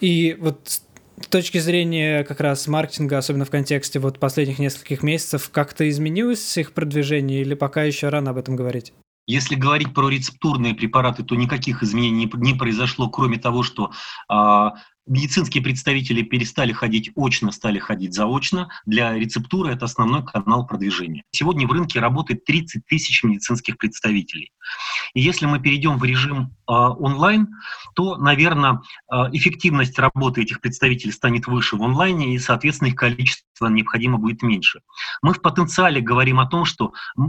И 0.00 0.36
вот 0.40 0.82
с 1.20 1.28
точки 1.28 1.58
зрения 1.58 2.24
как 2.24 2.40
раз 2.40 2.66
маркетинга, 2.66 3.18
особенно 3.18 3.44
в 3.44 3.50
контексте 3.50 4.00
вот 4.00 4.18
последних 4.18 4.58
нескольких 4.58 5.04
месяцев, 5.04 5.50
как-то 5.52 5.88
изменилось 5.88 6.58
их 6.58 6.72
продвижение 6.72 7.42
или 7.42 7.54
пока 7.54 7.84
еще 7.84 8.08
рано 8.08 8.32
об 8.32 8.38
этом 8.38 8.56
говорить? 8.56 8.92
Если 9.26 9.54
говорить 9.54 9.94
про 9.94 10.08
рецептурные 10.08 10.74
препараты, 10.74 11.22
то 11.22 11.36
никаких 11.36 11.82
изменений 11.82 12.30
не 12.34 12.54
произошло, 12.54 13.08
кроме 13.08 13.38
того, 13.38 13.62
что 13.62 13.92
а, 14.28 14.74
Медицинские 15.06 15.64
представители 15.64 16.22
перестали 16.22 16.72
ходить 16.72 17.10
очно, 17.16 17.50
стали 17.50 17.80
ходить 17.80 18.14
заочно. 18.14 18.68
Для 18.86 19.14
рецептуры 19.14 19.72
это 19.72 19.86
основной 19.86 20.24
канал 20.24 20.64
продвижения. 20.64 21.24
Сегодня 21.32 21.66
в 21.66 21.72
рынке 21.72 21.98
работает 21.98 22.44
30 22.44 22.86
тысяч 22.86 23.24
медицинских 23.24 23.78
представителей. 23.78 24.52
И 25.14 25.20
если 25.20 25.46
мы 25.46 25.58
перейдем 25.58 25.98
в 25.98 26.04
режим 26.04 26.54
э, 26.68 26.72
онлайн, 26.72 27.48
то, 27.96 28.16
наверное, 28.16 28.80
э, 29.10 29.16
эффективность 29.32 29.98
работы 29.98 30.42
этих 30.42 30.60
представителей 30.60 31.10
станет 31.10 31.48
выше 31.48 31.76
в 31.76 31.82
онлайне, 31.82 32.36
и, 32.36 32.38
соответственно, 32.38 32.88
их 32.88 32.94
количество 32.94 33.66
необходимо 33.66 34.18
будет 34.18 34.42
меньше. 34.42 34.82
Мы 35.20 35.34
в 35.34 35.42
потенциале 35.42 36.00
говорим 36.00 36.38
о 36.38 36.46
том, 36.46 36.64
что 36.64 36.92
э, 37.16 37.20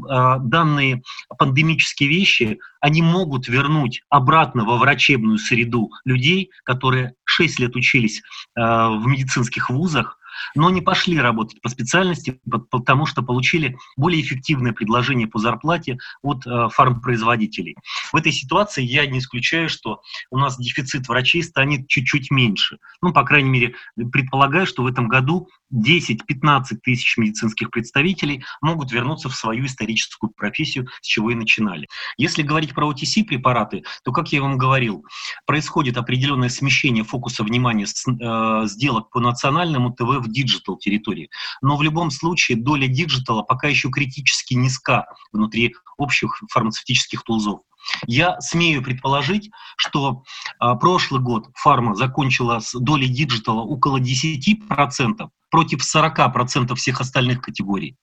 данные 0.42 1.02
пандемические 1.40 2.08
вещи, 2.08 2.60
они 2.84 3.02
могут 3.02 3.48
вернуть 3.48 4.04
обратно 4.10 4.66
во 4.66 4.76
врачебную 4.78 5.38
среду 5.38 5.90
людей, 6.04 6.52
которые 6.66 7.16
6 7.24 7.60
лет 7.60 7.78
учились 7.78 8.20
э, 8.20 8.62
в 8.62 9.08
медицинских 9.08 9.70
вузах, 9.70 10.20
но 10.56 10.70
не 10.70 10.82
пошли 10.82 11.20
работать 11.20 11.62
по 11.62 11.70
специальности, 11.70 12.40
потому 12.70 13.06
что 13.06 13.22
получили 13.22 13.78
более 13.98 14.22
эффективное 14.22 14.74
предложение 14.74 15.28
по 15.28 15.40
зарплате 15.40 15.98
от 16.22 16.46
э, 16.46 16.70
фармпроизводителей. 16.70 17.76
В 18.12 18.16
этой 18.16 18.32
ситуации 18.32 18.84
я 18.84 19.06
не 19.06 19.20
исключаю, 19.20 19.70
что 19.70 20.02
у 20.30 20.38
нас 20.38 20.58
дефицит 20.58 21.08
врачей 21.08 21.44
станет 21.44 21.88
чуть-чуть 21.88 22.32
меньше. 22.32 22.78
Ну, 23.02 23.14
по 23.14 23.24
крайней 23.24 23.50
мере, 23.50 23.76
предполагаю, 24.12 24.66
что 24.66 24.84
в 24.84 24.88
этом 24.88 25.08
году 25.08 25.50
10-15 25.74 26.78
тысяч 26.84 27.18
медицинских 27.18 27.72
представителей 27.72 28.44
могут 28.62 28.92
вернуться 28.92 29.30
в 29.30 29.36
свою 29.36 29.66
историческую 29.66 30.32
профессию, 30.32 30.88
с 31.02 31.08
чего 31.08 31.32
и 31.32 31.36
начинали. 31.36 31.88
Если 32.18 32.44
говорить 32.44 32.74
про 32.74 32.92
OTC-препараты, 32.92 33.84
то, 34.04 34.12
как 34.12 34.32
я 34.32 34.42
вам 34.42 34.58
говорил, 34.58 35.06
происходит 35.46 35.98
определенное 35.98 36.50
смещение 36.50 37.04
фокуса 37.04 37.44
внимания 37.44 37.88
с 37.88 38.06
э, 38.08 38.68
сделок 38.68 39.10
по 39.10 39.20
национальному 39.20 39.92
ТВ 39.92 40.23
в 40.24 40.32
digital 40.32 40.78
территории. 40.78 41.30
Но 41.62 41.78
в 41.78 41.84
любом 41.84 42.10
случае 42.12 42.58
доля 42.58 42.88
digital 42.88 43.37
а 43.37 43.44
пока 43.44 43.68
еще 43.68 43.90
критически 43.90 44.56
низка 44.56 45.06
внутри 45.32 45.76
общих 45.98 46.42
фармацевтических 46.50 47.24
tools 47.24 47.47
ов. 47.47 47.62
Я 48.08 48.40
смею 48.40 48.82
предположить, 48.82 49.52
что 49.76 50.24
а, 50.60 50.76
прошлый 50.76 51.22
год 51.22 51.48
фарма 51.56 51.96
закончила 51.96 52.60
с 52.60 52.74
долей 52.80 53.10
digital 53.10 53.55
а 53.55 53.62
около 53.62 54.00
10% 54.00 55.30
против 55.52 55.96
40% 55.96 56.76
всех 56.76 57.02
остальных 57.02 57.42
категорий. 57.42 57.98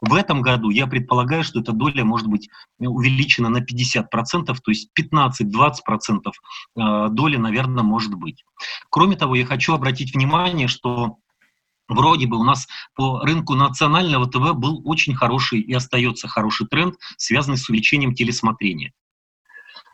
В 0.00 0.14
этом 0.14 0.42
году 0.42 0.70
я 0.70 0.86
предполагаю, 0.86 1.44
что 1.44 1.60
эта 1.60 1.72
доля 1.72 2.04
может 2.04 2.26
быть 2.26 2.48
увеличена 2.78 3.48
на 3.48 3.58
50%, 3.58 4.04
то 4.12 4.54
есть 4.68 4.90
15-20% 4.98 6.32
а, 6.76 7.08
доли, 7.08 7.36
наверное, 7.36 7.84
может 7.84 8.14
быть. 8.14 8.44
Кроме 8.90 9.16
того, 9.16 9.34
я 9.34 9.46
хочу 9.46 9.74
обратить 9.74 10.14
внимание, 10.14 10.68
что 10.68 11.16
Вроде 11.90 12.28
бы 12.28 12.38
у 12.38 12.44
нас 12.44 12.68
по 12.94 13.20
рынку 13.20 13.54
национального 13.54 14.26
ТВ 14.26 14.54
был 14.54 14.80
очень 14.84 15.12
хороший 15.14 15.60
и 15.60 15.72
остается 15.74 16.28
хороший 16.28 16.68
тренд, 16.68 16.94
связанный 17.16 17.58
с 17.58 17.68
увеличением 17.68 18.14
телесмотрения. 18.14 18.92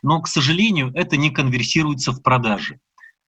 Но, 0.03 0.21
к 0.21 0.27
сожалению, 0.27 0.91
это 0.93 1.17
не 1.17 1.31
конверсируется 1.31 2.11
в 2.11 2.21
продажи. 2.21 2.79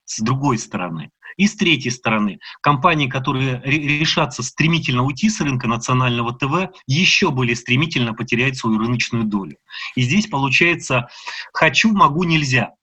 С 0.06 0.20
другой 0.22 0.60
стороны. 0.60 1.10
И 1.36 1.48
с 1.48 1.56
третьей 1.56 1.90
стороны, 1.90 2.40
компании, 2.62 3.08
которые 3.08 3.62
решатся 3.64 4.44
стремительно 4.44 5.04
уйти 5.04 5.30
с 5.30 5.42
рынка 5.42 5.68
национального 5.68 6.32
ТВ, 6.34 6.72
еще 6.86 7.32
более 7.32 7.56
стремительно 7.56 8.14
потеряют 8.14 8.56
свою 8.58 8.78
рыночную 8.78 9.24
долю. 9.24 9.58
И 9.96 10.02
здесь 10.02 10.28
получается 10.28 11.08
«хочу, 11.54 11.92
могу, 11.92 12.24
нельзя». 12.24 12.74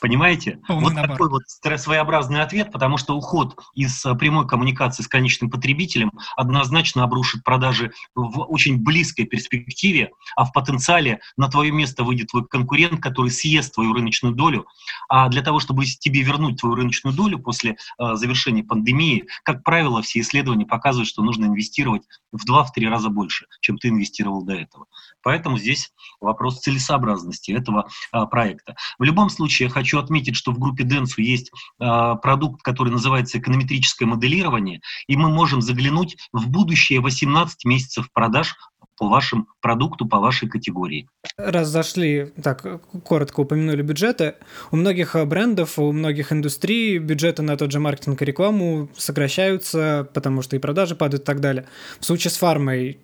Понимаете? 0.00 0.60
Полный 0.66 0.84
вот 0.84 0.92
набор. 0.94 1.10
такой 1.10 1.28
вот 1.30 1.42
своеобразный 1.80 2.40
ответ, 2.42 2.70
потому 2.70 2.96
что 2.96 3.16
уход 3.16 3.58
из 3.74 4.04
э, 4.04 4.14
прямой 4.14 4.46
коммуникации 4.46 5.02
с 5.02 5.08
конечным 5.08 5.50
потребителем 5.50 6.12
однозначно 6.36 7.02
обрушит 7.04 7.42
продажи 7.42 7.92
в 8.14 8.40
очень 8.42 8.78
близкой 8.78 9.24
перспективе, 9.24 10.10
а 10.36 10.44
в 10.44 10.52
потенциале 10.52 11.20
на 11.36 11.48
твое 11.48 11.72
место 11.72 12.04
выйдет 12.04 12.28
твой 12.28 12.46
конкурент, 12.46 13.00
который 13.00 13.30
съест 13.30 13.74
твою 13.74 13.92
рыночную 13.92 14.34
долю. 14.34 14.66
А 15.08 15.28
для 15.28 15.42
того, 15.42 15.58
чтобы 15.58 15.84
тебе 15.84 16.22
вернуть 16.22 16.60
твою 16.60 16.76
рыночную 16.76 17.14
долю 17.14 17.38
после 17.38 17.72
э, 17.72 18.14
завершения 18.14 18.62
пандемии, 18.62 19.26
как 19.42 19.64
правило, 19.64 20.02
все 20.02 20.20
исследования 20.20 20.66
показывают, 20.66 21.08
что 21.08 21.22
нужно 21.22 21.46
инвестировать 21.46 22.02
в 22.32 22.48
2-3 22.48 22.88
раза 22.88 23.08
больше, 23.08 23.46
чем 23.60 23.78
ты 23.78 23.88
инвестировал 23.88 24.44
до 24.44 24.54
этого. 24.54 24.86
Поэтому 25.22 25.58
здесь 25.58 25.92
вопрос 26.20 26.60
целесообразности 26.60 27.50
этого 27.52 27.88
э, 28.12 28.26
проекта. 28.26 28.76
В 28.98 29.02
любом 29.02 29.30
случае, 29.30 29.66
я 29.66 29.72
хочу 29.72 29.87
хочу 29.88 29.98
отметить, 29.98 30.36
что 30.36 30.52
в 30.52 30.58
группе 30.58 30.84
Денсу 30.84 31.22
есть 31.22 31.50
э, 31.80 32.14
продукт, 32.22 32.62
который 32.62 32.90
называется 32.90 33.38
эконометрическое 33.38 34.06
моделирование, 34.06 34.80
и 35.06 35.16
мы 35.16 35.30
можем 35.30 35.62
заглянуть 35.62 36.16
в 36.32 36.50
будущее 36.50 37.00
18 37.00 37.64
месяцев 37.64 38.10
продаж 38.12 38.54
по 38.98 39.08
вашему 39.08 39.46
продукту, 39.60 40.06
по 40.06 40.18
вашей 40.18 40.48
категории. 40.48 41.08
Раз 41.38 41.68
зашли, 41.68 42.32
так, 42.42 42.82
коротко 43.04 43.40
упомянули 43.40 43.80
бюджеты, 43.82 44.34
у 44.70 44.76
многих 44.76 45.16
брендов, 45.26 45.78
у 45.78 45.92
многих 45.92 46.32
индустрий 46.32 46.98
бюджеты 46.98 47.42
на 47.42 47.56
тот 47.56 47.72
же 47.72 47.80
маркетинг 47.80 48.20
и 48.20 48.24
рекламу 48.24 48.90
сокращаются, 48.96 50.06
потому 50.12 50.42
что 50.42 50.56
и 50.56 50.58
продажи 50.58 50.96
падают 50.96 51.22
и 51.22 51.26
так 51.26 51.40
далее. 51.40 51.66
В 52.00 52.04
случае 52.04 52.30
с 52.30 52.36
фармой 52.36 52.98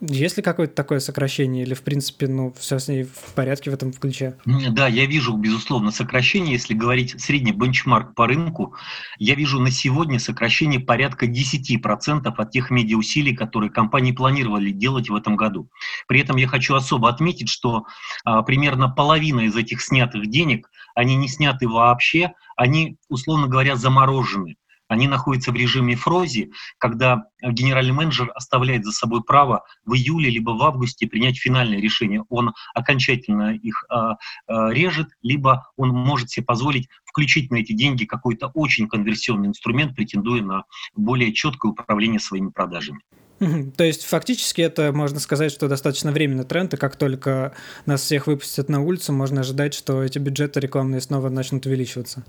Есть 0.00 0.36
ли 0.36 0.42
какое-то 0.42 0.74
такое 0.74 1.00
сокращение 1.00 1.62
или, 1.62 1.72
в 1.72 1.82
принципе, 1.82 2.28
ну, 2.28 2.52
все 2.58 2.78
с 2.78 2.88
ней 2.88 3.04
в 3.04 3.34
порядке 3.34 3.70
в 3.70 3.74
этом 3.74 3.92
ключе? 3.92 4.36
Да, 4.44 4.88
я 4.88 5.06
вижу, 5.06 5.34
безусловно, 5.36 5.90
сокращение. 5.90 6.52
Если 6.52 6.74
говорить 6.74 7.18
средний 7.18 7.52
бенчмарк 7.52 8.14
по 8.14 8.26
рынку, 8.26 8.74
я 9.18 9.34
вижу 9.34 9.58
на 9.58 9.70
сегодня 9.70 10.18
сокращение 10.18 10.80
порядка 10.80 11.26
10% 11.26 12.26
от 12.26 12.50
тех 12.50 12.70
медиаусилий, 12.70 13.34
которые 13.34 13.70
компании 13.70 14.12
планировали 14.12 14.70
делать 14.70 15.08
в 15.08 15.14
этом 15.14 15.34
году. 15.36 15.70
При 16.08 16.20
этом 16.20 16.36
я 16.36 16.46
хочу 16.46 16.74
особо 16.74 17.08
отметить, 17.08 17.48
что 17.48 17.86
а, 18.24 18.42
примерно 18.42 18.90
половина 18.90 19.40
из 19.40 19.56
этих 19.56 19.80
снятых 19.80 20.28
денег, 20.28 20.68
они 20.94 21.16
не 21.16 21.28
сняты 21.28 21.68
вообще, 21.68 22.32
они, 22.56 22.96
условно 23.08 23.46
говоря, 23.46 23.76
заморожены. 23.76 24.56
Они 24.88 25.08
находятся 25.08 25.52
в 25.52 25.56
режиме 25.56 25.96
фрози, 25.96 26.52
когда 26.78 27.24
генеральный 27.42 27.92
менеджер 27.92 28.30
оставляет 28.34 28.84
за 28.84 28.92
собой 28.92 29.22
право 29.22 29.64
в 29.84 29.94
июле 29.94 30.30
либо 30.30 30.50
в 30.50 30.62
августе 30.62 31.06
принять 31.06 31.38
финальное 31.38 31.80
решение. 31.80 32.24
Он 32.28 32.54
окончательно 32.74 33.54
их 33.54 33.84
а, 33.88 34.16
а, 34.46 34.70
режет, 34.70 35.08
либо 35.22 35.70
он 35.76 35.90
может 35.90 36.30
себе 36.30 36.46
позволить 36.46 36.88
включить 37.04 37.50
на 37.50 37.56
эти 37.56 37.72
деньги 37.72 38.04
какой-то 38.04 38.48
очень 38.48 38.88
конверсионный 38.88 39.48
инструмент, 39.48 39.96
претендуя 39.96 40.42
на 40.42 40.64
более 40.94 41.32
четкое 41.32 41.72
управление 41.72 42.20
своими 42.20 42.50
продажами. 42.50 43.00
То 43.38 43.84
есть 43.84 44.04
фактически 44.04 44.62
это 44.62 44.92
можно 44.92 45.20
сказать, 45.20 45.52
что 45.52 45.68
достаточно 45.68 46.12
временный 46.12 46.44
тренд, 46.44 46.74
и 46.74 46.76
как 46.76 46.96
только 46.96 47.54
нас 47.84 48.02
всех 48.02 48.26
выпустят 48.26 48.68
на 48.68 48.80
улицу, 48.80 49.12
можно 49.12 49.40
ожидать, 49.40 49.74
что 49.74 50.02
эти 50.02 50.18
бюджеты 50.18 50.60
рекламные 50.60 51.00
снова 51.00 51.28
начнут 51.28 51.66
увеличиваться. 51.66 52.24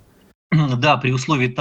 Да, 0.77 0.97
при 0.97 1.11
условии 1.11 1.53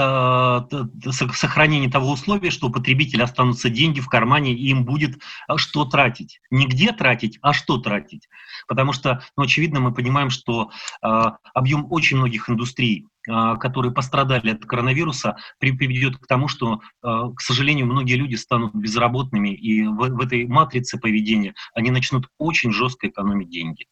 сохранения 1.11 1.89
того 1.89 2.11
условия, 2.11 2.51
что 2.51 2.67
у 2.67 2.71
потребителя 2.71 3.23
останутся 3.23 3.69
деньги 3.69 3.99
в 3.99 4.07
кармане, 4.07 4.53
и 4.53 4.69
им 4.69 4.85
будет 4.85 5.19
а, 5.47 5.57
что 5.57 5.85
тратить. 5.85 6.39
Не 6.51 6.67
где 6.67 6.91
тратить, 6.91 7.37
а 7.41 7.53
что 7.53 7.77
тратить. 7.77 8.29
Потому 8.67 8.93
что, 8.93 9.21
ну, 9.35 9.43
очевидно, 9.43 9.79
мы 9.79 9.93
понимаем, 9.93 10.29
что 10.29 10.71
э, 11.01 11.07
объем 11.53 11.87
очень 11.89 12.17
многих 12.17 12.49
индустрий, 12.49 13.05
э, 13.27 13.55
которые 13.59 13.93
пострадали 13.93 14.51
от 14.51 14.65
коронавируса, 14.65 15.37
при, 15.59 15.71
приведет 15.71 16.17
к 16.17 16.27
тому, 16.27 16.47
что, 16.47 16.81
э, 17.03 17.07
к 17.35 17.41
сожалению, 17.41 17.87
многие 17.87 18.15
люди 18.15 18.35
станут 18.35 18.73
безработными, 18.73 19.49
и 19.49 19.83
в, 19.83 19.95
в 19.95 20.21
этой 20.21 20.47
матрице 20.47 20.97
поведения 20.97 21.53
они 21.73 21.91
начнут 21.91 22.27
очень 22.37 22.71
жестко 22.71 23.07
экономить 23.07 23.49
деньги. 23.49 23.85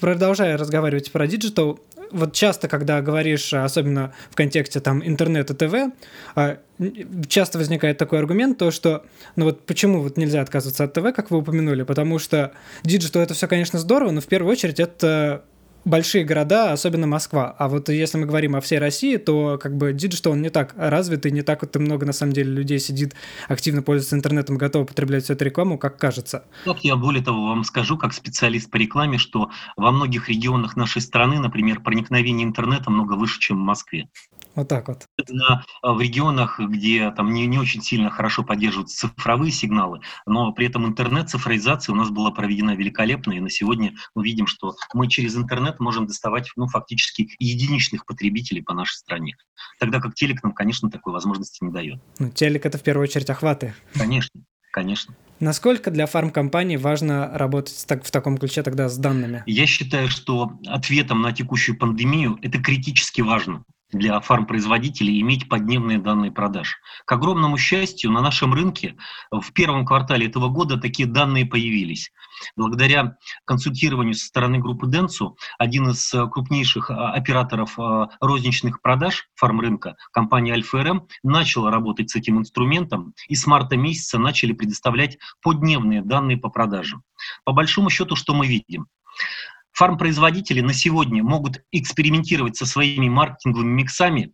Продолжая 0.00 0.56
разговаривать 0.56 1.12
про 1.12 1.26
digital, 1.26 1.80
вот 2.10 2.32
часто, 2.32 2.68
когда 2.68 3.00
говоришь, 3.02 3.52
особенно 3.52 4.12
в 4.30 4.36
контексте 4.36 4.80
там 4.80 5.06
интернета, 5.06 5.54
ТВ, 5.54 5.92
а, 6.34 6.58
часто 7.28 7.58
возникает 7.58 7.98
такой 7.98 8.18
аргумент, 8.18 8.58
то 8.58 8.70
что, 8.70 9.04
ну 9.34 9.46
вот 9.46 9.64
почему 9.66 10.02
вот 10.02 10.16
нельзя 10.16 10.40
отказываться 10.40 10.84
от 10.84 10.92
ТВ, 10.92 11.14
как 11.14 11.30
вы 11.30 11.38
упомянули, 11.38 11.82
потому 11.82 12.18
что 12.18 12.52
digital 12.84 13.22
это 13.22 13.34
все, 13.34 13.48
конечно, 13.48 13.78
здорово, 13.78 14.10
но 14.10 14.20
в 14.20 14.26
первую 14.26 14.52
очередь 14.52 14.80
это 14.80 15.44
большие 15.86 16.24
города, 16.24 16.72
особенно 16.72 17.06
Москва. 17.06 17.54
А 17.58 17.68
вот 17.68 17.88
если 17.88 18.18
мы 18.18 18.26
говорим 18.26 18.56
о 18.56 18.60
всей 18.60 18.78
России, 18.78 19.16
то 19.16 19.56
как 19.56 19.76
бы 19.76 19.92
digital 19.92 20.32
он 20.32 20.42
не 20.42 20.50
так 20.50 20.74
развит, 20.76 21.24
и 21.24 21.30
не 21.30 21.42
так 21.42 21.62
вот 21.62 21.74
и 21.76 21.78
много 21.78 22.04
на 22.04 22.12
самом 22.12 22.32
деле 22.32 22.52
людей 22.52 22.78
сидит, 22.78 23.14
активно 23.48 23.82
пользуется 23.82 24.16
интернетом, 24.16 24.58
готов 24.58 24.88
потреблять 24.88 25.24
всю 25.24 25.32
эту 25.32 25.44
рекламу, 25.44 25.78
как 25.78 25.98
кажется. 25.98 26.44
Так 26.64 26.80
я 26.84 26.96
более 26.96 27.22
того 27.22 27.46
вам 27.46 27.64
скажу, 27.64 27.96
как 27.96 28.12
специалист 28.12 28.70
по 28.70 28.76
рекламе, 28.76 29.16
что 29.16 29.50
во 29.76 29.92
многих 29.92 30.28
регионах 30.28 30.76
нашей 30.76 31.00
страны, 31.00 31.38
например, 31.38 31.80
проникновение 31.80 32.46
интернета 32.46 32.90
много 32.90 33.14
выше, 33.14 33.38
чем 33.38 33.58
в 33.58 33.60
Москве. 33.60 34.08
Вот 34.56 34.68
так 34.68 34.88
вот. 34.88 35.06
А, 35.82 35.92
в 35.92 36.00
регионах, 36.00 36.58
где 36.58 37.10
там 37.10 37.32
не, 37.34 37.46
не 37.46 37.58
очень 37.58 37.82
сильно 37.82 38.10
хорошо 38.10 38.42
поддерживаются 38.42 39.08
цифровые 39.08 39.52
сигналы, 39.52 40.00
но 40.24 40.50
при 40.52 40.66
этом 40.66 40.86
интернет-цифровизация 40.86 41.92
у 41.92 41.96
нас 41.96 42.08
была 42.08 42.30
проведена 42.30 42.74
великолепно, 42.74 43.32
и 43.32 43.40
на 43.40 43.50
сегодня 43.50 43.94
мы 44.14 44.24
видим, 44.24 44.46
что 44.46 44.74
мы 44.94 45.08
через 45.08 45.36
интернет 45.36 45.75
можем 45.80 46.06
доставать 46.06 46.50
ну, 46.56 46.66
фактически 46.66 47.28
единичных 47.38 48.06
потребителей 48.06 48.62
по 48.62 48.74
нашей 48.74 48.94
стране. 48.94 49.36
Тогда 49.78 50.00
как 50.00 50.14
телек 50.14 50.42
нам, 50.42 50.52
конечно, 50.52 50.90
такой 50.90 51.12
возможности 51.12 51.64
не 51.64 51.72
дает. 51.72 52.00
Ну, 52.18 52.30
телек— 52.30 52.64
это 52.66 52.78
в 52.78 52.82
первую 52.82 53.04
очередь 53.04 53.30
охваты. 53.30 53.74
Конечно, 53.94 54.40
конечно. 54.72 55.14
Насколько 55.38 55.90
для 55.90 56.06
фармкомпании 56.06 56.76
важно 56.76 57.30
работать 57.34 57.84
так, 57.86 58.04
в 58.04 58.10
таком 58.10 58.38
ключе 58.38 58.62
тогда 58.62 58.88
с 58.88 58.96
данными? 58.96 59.42
Я 59.46 59.66
считаю, 59.66 60.08
что 60.08 60.58
ответом 60.66 61.20
на 61.20 61.32
текущую 61.32 61.78
пандемию 61.78 62.38
это 62.42 62.58
критически 62.58 63.20
важно 63.20 63.64
для 63.92 64.20
фармпроизводителей 64.20 65.20
иметь 65.20 65.48
поддневные 65.48 65.98
данные 65.98 66.32
продаж. 66.32 66.78
К 67.04 67.12
огромному 67.12 67.56
счастью, 67.56 68.10
на 68.10 68.20
нашем 68.20 68.52
рынке 68.52 68.96
в 69.30 69.52
первом 69.52 69.86
квартале 69.86 70.26
этого 70.26 70.48
года 70.48 70.76
такие 70.76 71.08
данные 71.08 71.46
появились. 71.46 72.10
Благодаря 72.56 73.16
консультированию 73.44 74.14
со 74.14 74.26
стороны 74.26 74.58
группы 74.58 74.86
Денсу, 74.88 75.36
один 75.58 75.90
из 75.90 76.10
крупнейших 76.10 76.90
а, 76.90 77.12
операторов 77.12 77.78
а, 77.78 78.10
розничных 78.20 78.82
продаж 78.82 79.28
фармрынка, 79.36 79.96
компания 80.12 80.52
Альфа-РМ, 80.52 81.06
начала 81.22 81.70
работать 81.70 82.10
с 82.10 82.16
этим 82.16 82.38
инструментом 82.38 83.14
и 83.28 83.34
с 83.34 83.46
марта 83.46 83.76
месяца 83.76 84.18
начали 84.18 84.52
предоставлять 84.52 85.18
поддневные 85.42 86.02
данные 86.02 86.36
по 86.36 86.48
продажам. 86.50 87.02
По 87.44 87.52
большому 87.52 87.88
счету, 87.90 88.16
что 88.16 88.34
мы 88.34 88.46
видим? 88.46 88.86
Фармпроизводители 89.76 90.62
на 90.62 90.72
сегодня 90.72 91.22
могут 91.22 91.62
экспериментировать 91.70 92.56
со 92.56 92.64
своими 92.64 93.10
маркетинговыми 93.10 93.82
миксами, 93.82 94.32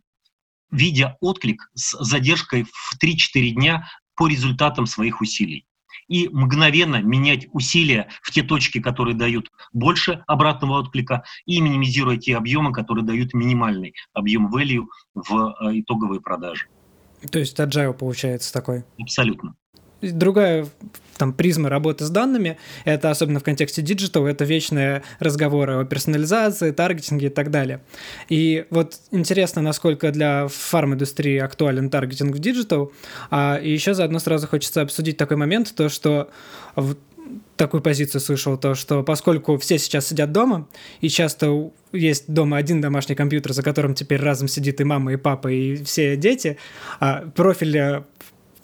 видя 0.71 1.17
отклик 1.19 1.69
с 1.73 2.01
задержкой 2.01 2.63
в 2.63 2.97
3-4 3.03 3.49
дня 3.49 3.85
по 4.15 4.27
результатам 4.27 4.85
своих 4.85 5.19
усилий. 5.19 5.65
И 6.07 6.29
мгновенно 6.29 7.01
менять 7.01 7.47
усилия 7.51 8.07
в 8.21 8.31
те 8.31 8.43
точки, 8.43 8.79
которые 8.79 9.15
дают 9.15 9.51
больше 9.73 10.23
обратного 10.27 10.79
отклика, 10.79 11.23
и 11.45 11.59
минимизируя 11.59 12.17
те 12.17 12.37
объемы, 12.37 12.71
которые 12.71 13.03
дают 13.03 13.33
минимальный 13.33 13.93
объем 14.13 14.47
value 14.53 14.85
в 15.13 15.55
э, 15.59 15.79
итоговые 15.81 16.21
продажи. 16.21 16.67
То 17.29 17.39
есть 17.39 17.59
agile 17.59 17.93
получается 17.93 18.53
такой? 18.53 18.85
Абсолютно. 18.97 19.55
Другая 20.11 20.67
там 21.17 21.33
призма 21.33 21.69
работы 21.69 22.05
с 22.05 22.09
данными, 22.09 22.57
это 22.85 23.11
особенно 23.11 23.39
в 23.39 23.43
контексте 23.43 23.81
digital, 23.81 24.25
это 24.25 24.45
вечные 24.45 25.03
разговоры 25.19 25.79
о 25.79 25.85
персонализации, 25.85 26.71
таргетинге 26.71 27.27
и 27.27 27.29
так 27.29 27.51
далее. 27.51 27.81
И 28.29 28.65
вот 28.69 28.97
интересно, 29.11 29.61
насколько 29.61 30.11
для 30.11 30.47
фарм-индустрии 30.47 31.37
актуален 31.37 31.89
таргетинг 31.89 32.35
в 32.35 32.39
digital, 32.39 32.91
а, 33.29 33.59
и 33.61 33.71
еще 33.71 33.93
заодно 33.93 34.19
сразу 34.19 34.47
хочется 34.47 34.81
обсудить 34.81 35.17
такой 35.17 35.37
момент, 35.37 35.73
то 35.75 35.89
что 35.89 36.29
в 36.75 36.95
такую 37.55 37.81
позицию 37.81 38.19
слышал, 38.21 38.57
то 38.57 38.75
что 38.75 39.03
поскольку 39.03 39.57
все 39.57 39.77
сейчас 39.77 40.07
сидят 40.07 40.31
дома, 40.31 40.67
и 41.01 41.09
часто 41.09 41.71
есть 41.91 42.25
дома 42.27 42.57
один 42.57 42.81
домашний 42.81 43.15
компьютер, 43.15 43.53
за 43.53 43.63
которым 43.63 43.93
теперь 43.93 44.19
разом 44.19 44.47
сидит 44.47 44.81
и 44.81 44.83
мама, 44.83 45.13
и 45.13 45.15
папа, 45.15 45.47
и 45.47 45.81
все 45.83 46.17
дети, 46.17 46.57
а 46.99 47.29
профиль 47.35 48.03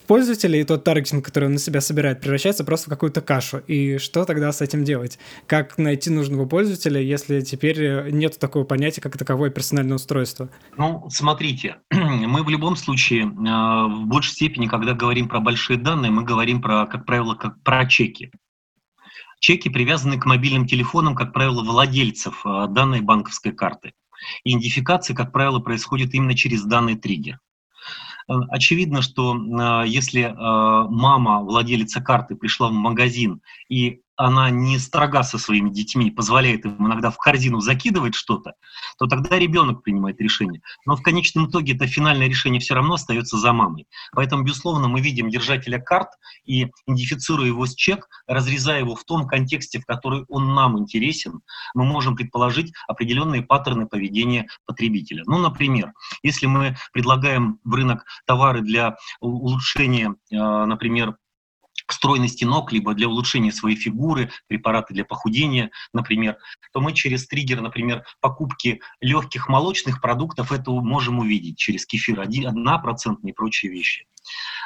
пользователя 0.09 0.59
и 0.59 0.63
тот 0.63 0.83
таргетинг, 0.83 1.23
который 1.23 1.45
он 1.45 1.53
на 1.53 1.59
себя 1.59 1.81
собирает, 1.81 2.19
превращается 2.19 2.63
просто 2.63 2.87
в 2.87 2.89
какую-то 2.89 3.21
кашу. 3.21 3.59
И 3.67 3.99
что 3.99 4.25
тогда 4.25 4.51
с 4.51 4.59
этим 4.59 4.83
делать? 4.83 5.19
Как 5.45 5.77
найти 5.77 6.09
нужного 6.09 6.47
пользователя, 6.47 6.99
если 6.99 7.41
теперь 7.41 7.79
э, 7.79 8.09
нет 8.09 8.39
такого 8.39 8.63
понятия, 8.63 9.01
как 9.01 9.15
таковое 9.19 9.51
персональное 9.51 9.97
устройство? 9.97 10.49
Ну, 10.77 11.07
смотрите, 11.11 11.75
мы 11.91 12.43
в 12.43 12.49
любом 12.49 12.75
случае, 12.75 13.25
э, 13.25 13.27
в 13.27 14.07
большей 14.07 14.33
степени, 14.33 14.65
когда 14.65 14.95
говорим 14.95 15.27
про 15.29 15.41
большие 15.41 15.77
данные, 15.77 16.09
мы 16.09 16.23
говорим 16.23 16.59
про, 16.59 16.87
как 16.87 17.05
правило, 17.05 17.35
как 17.35 17.61
про 17.61 17.85
чеки. 17.85 18.31
Чеки 19.39 19.69
привязаны 19.69 20.19
к 20.19 20.25
мобильным 20.25 20.65
телефонам, 20.65 21.13
как 21.13 21.33
правило, 21.33 21.63
владельцев 21.63 22.43
э, 22.47 22.65
данной 22.71 23.01
банковской 23.01 23.51
карты. 23.51 23.93
Идентификация, 24.43 25.15
как 25.15 25.31
правило, 25.31 25.59
происходит 25.59 26.15
именно 26.15 26.35
через 26.35 26.63
данный 26.63 26.95
триггер. 26.95 27.37
Э, 28.29 28.33
очевидно, 28.49 29.01
что 29.01 29.35
э, 29.35 29.87
если 29.87 30.21
э, 30.21 30.33
мама, 30.33 31.41
владелица 31.41 32.01
карты, 32.01 32.35
пришла 32.35 32.69
в 32.69 32.73
магазин 32.73 33.41
и 33.69 34.01
она 34.19 34.49
не 34.49 34.77
строга 34.79 35.23
со 35.23 35.37
своими 35.37 35.69
детьми, 35.69 36.11
позволяет 36.11 36.65
им 36.65 36.75
иногда 36.85 37.09
в 37.09 37.17
корзину 37.17 37.61
закидывать 37.61 38.15
что-то, 38.15 38.53
то 38.97 39.05
тогда 39.07 39.39
ребенок 39.39 39.81
принимает 39.81 40.19
решение. 40.19 40.61
Но 40.85 40.97
в 40.97 41.01
конечном 41.01 41.49
итоге 41.49 41.73
это 41.73 41.87
финальное 41.87 42.27
решение 42.27 42.59
все 42.59 42.73
равно 42.73 42.95
остается 42.95 43.37
за 43.37 43.53
мамой. 43.53 43.87
Поэтому, 44.11 44.43
безусловно, 44.43 44.89
мы 44.89 44.99
видим 44.99 45.29
держателя 45.29 45.79
карт 45.79 46.09
и, 46.43 46.67
идентифицируя 46.85 47.47
его 47.47 47.65
с 47.65 47.73
чек, 47.73 48.09
разрезая 48.27 48.79
его 48.79 48.93
в 48.93 49.05
том 49.05 49.25
контексте, 49.25 49.79
в 49.79 49.85
который 49.85 50.25
он 50.27 50.53
нам 50.53 50.77
интересен, 50.77 51.39
мы 51.73 51.85
можем 51.85 52.17
предположить 52.17 52.73
определенные 52.89 53.41
паттерны 53.41 53.87
поведения 53.87 54.47
потребителя. 54.65 55.23
Ну, 55.27 55.37
например, 55.37 55.93
если 56.23 56.45
мы 56.45 56.75
предлагаем 56.91 57.59
в 57.63 57.73
рынок 57.73 58.03
товары 58.25 58.59
для 58.61 58.97
улучшения, 59.21 60.15
например, 60.29 61.15
стройности 61.93 62.43
ног, 62.43 62.71
либо 62.71 62.93
для 62.93 63.07
улучшения 63.07 63.51
своей 63.51 63.75
фигуры, 63.75 64.31
препараты 64.47 64.93
для 64.93 65.05
похудения, 65.05 65.71
например, 65.93 66.37
то 66.73 66.81
мы 66.81 66.93
через 66.93 67.27
триггер, 67.27 67.61
например, 67.61 68.03
покупки 68.21 68.81
легких 69.01 69.49
молочных 69.49 70.01
продуктов 70.01 70.51
это 70.51 70.71
можем 70.71 71.19
увидеть 71.19 71.57
через 71.57 71.85
кефир 71.85 72.21
1% 72.21 73.17
и 73.23 73.31
прочие 73.31 73.71
вещи. 73.71 74.05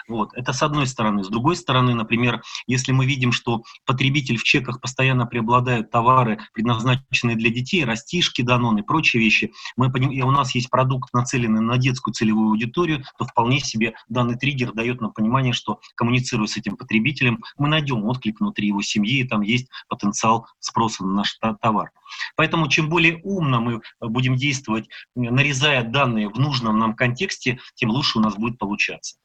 Вот. 0.08 0.34
Это 0.34 0.54
с 0.54 0.62
одной 0.62 0.88
стороны. 0.88 1.24
С 1.24 1.30
другой 1.30 1.56
стороны, 1.56 1.94
например, 1.94 2.42
если 2.68 2.92
мы 2.92 3.06
видим, 3.06 3.32
что 3.32 3.64
потребитель 3.86 4.38
в 4.38 4.44
чеках 4.44 4.82
постоянно 4.82 5.26
преобладают 5.26 5.92
товары, 5.92 6.40
предназначенные 6.54 7.36
для 7.36 7.50
детей, 7.50 7.86
растишки, 7.86 8.42
данон 8.42 8.78
и 8.78 8.82
прочие 8.82 9.24
вещи, 9.24 9.54
мы 9.78 9.92
поним... 9.92 10.12
и 10.12 10.22
у 10.22 10.32
нас 10.32 10.56
есть 10.56 10.70
продукт, 10.70 11.14
нацеленный 11.14 11.62
на 11.62 11.78
детскую 11.78 12.14
целевую 12.14 12.50
аудиторию, 12.50 13.04
то 13.18 13.26
вполне 13.26 13.60
себе 13.60 13.94
данный 14.10 14.36
триггер 14.36 14.74
дает 14.74 15.02
нам 15.02 15.14
понимание, 15.14 15.54
что 15.54 15.80
коммуницируя 15.96 16.48
с 16.48 16.58
этим 16.58 16.76
потребителем, 16.76 17.13
мы 17.58 17.68
найдем 17.68 18.06
отклик 18.06 18.40
внутри 18.40 18.68
его 18.68 18.82
семьи, 18.82 19.20
и 19.20 19.28
там 19.28 19.42
есть 19.42 19.70
потенциал 19.88 20.48
спроса 20.60 21.06
на 21.06 21.14
наш 21.14 21.38
товар. 21.62 21.92
Поэтому 22.36 22.68
чем 22.68 22.90
более 22.90 23.20
умно 23.24 23.62
мы 23.62 23.82
будем 24.00 24.36
действовать, 24.36 24.88
нарезая 25.16 25.84
данные 25.84 26.30
в 26.30 26.40
нужном 26.40 26.80
нам 26.80 26.96
контексте, 26.96 27.60
тем 27.76 27.90
лучше 27.90 28.20
у 28.20 28.22
нас 28.22 28.36
будет 28.36 28.58
получаться. 28.58 29.18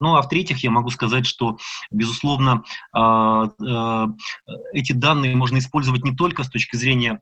Ну 0.00 0.16
а 0.16 0.22
в-третьих, 0.22 0.62
я 0.62 0.70
могу 0.70 0.90
сказать, 0.90 1.26
что, 1.26 1.58
безусловно, 1.90 2.64
а, 2.92 3.50
а, 3.62 4.08
эти 4.72 4.92
данные 4.92 5.36
можно 5.36 5.58
использовать 5.58 6.04
не 6.04 6.14
только 6.14 6.44
с 6.44 6.50
точки 6.50 6.76
зрения 6.76 7.20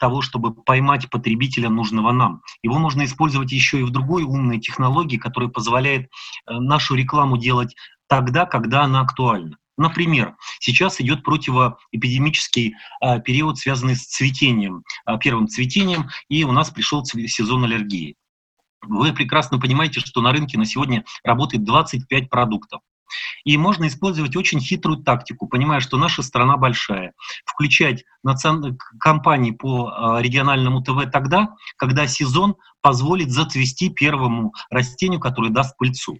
того, 0.00 0.22
чтобы 0.22 0.54
поймать 0.54 1.10
потребителя 1.10 1.68
нужного 1.68 2.10
нам. 2.10 2.40
Его 2.62 2.78
можно 2.78 3.04
использовать 3.04 3.52
еще 3.52 3.80
и 3.80 3.82
в 3.82 3.90
другой 3.90 4.22
умной 4.22 4.60
технологии, 4.60 5.18
которая 5.18 5.50
позволяет 5.50 6.08
нашу 6.46 6.94
рекламу 6.94 7.36
делать 7.36 7.76
тогда, 8.08 8.46
когда 8.46 8.82
она 8.82 9.00
актуальна. 9.00 9.58
Например, 9.76 10.36
сейчас 10.58 11.00
идет 11.00 11.22
противоэпидемический 11.22 12.74
а, 13.00 13.20
период, 13.20 13.58
связанный 13.58 13.94
с 13.94 14.06
цветением, 14.06 14.82
а, 15.04 15.18
первым 15.18 15.46
цветением, 15.46 16.08
и 16.28 16.42
у 16.42 16.50
нас 16.50 16.70
пришел 16.70 17.04
сезон 17.04 17.64
аллергии. 17.64 18.16
Вы 18.82 19.12
прекрасно 19.12 19.58
понимаете, 19.58 20.00
что 20.00 20.20
на 20.20 20.32
рынке 20.32 20.58
на 20.58 20.64
сегодня 20.64 21.04
работает 21.22 21.64
25 21.64 22.28
продуктов. 22.28 22.80
И 23.44 23.56
можно 23.56 23.86
использовать 23.86 24.36
очень 24.36 24.60
хитрую 24.60 24.98
тактику, 24.98 25.46
понимая, 25.46 25.80
что 25.80 25.96
наша 25.96 26.22
страна 26.22 26.56
большая. 26.56 27.12
Включать 27.44 28.04
национ... 28.22 28.78
компании 29.00 29.52
по 29.52 29.90
э, 29.90 30.22
региональному 30.22 30.82
ТВ 30.82 31.10
тогда, 31.12 31.54
когда 31.76 32.06
сезон 32.06 32.56
позволит 32.80 33.30
зацвести 33.30 33.90
первому 33.90 34.52
растению, 34.70 35.20
которое 35.20 35.50
даст 35.50 35.76
пыльцу. 35.76 36.18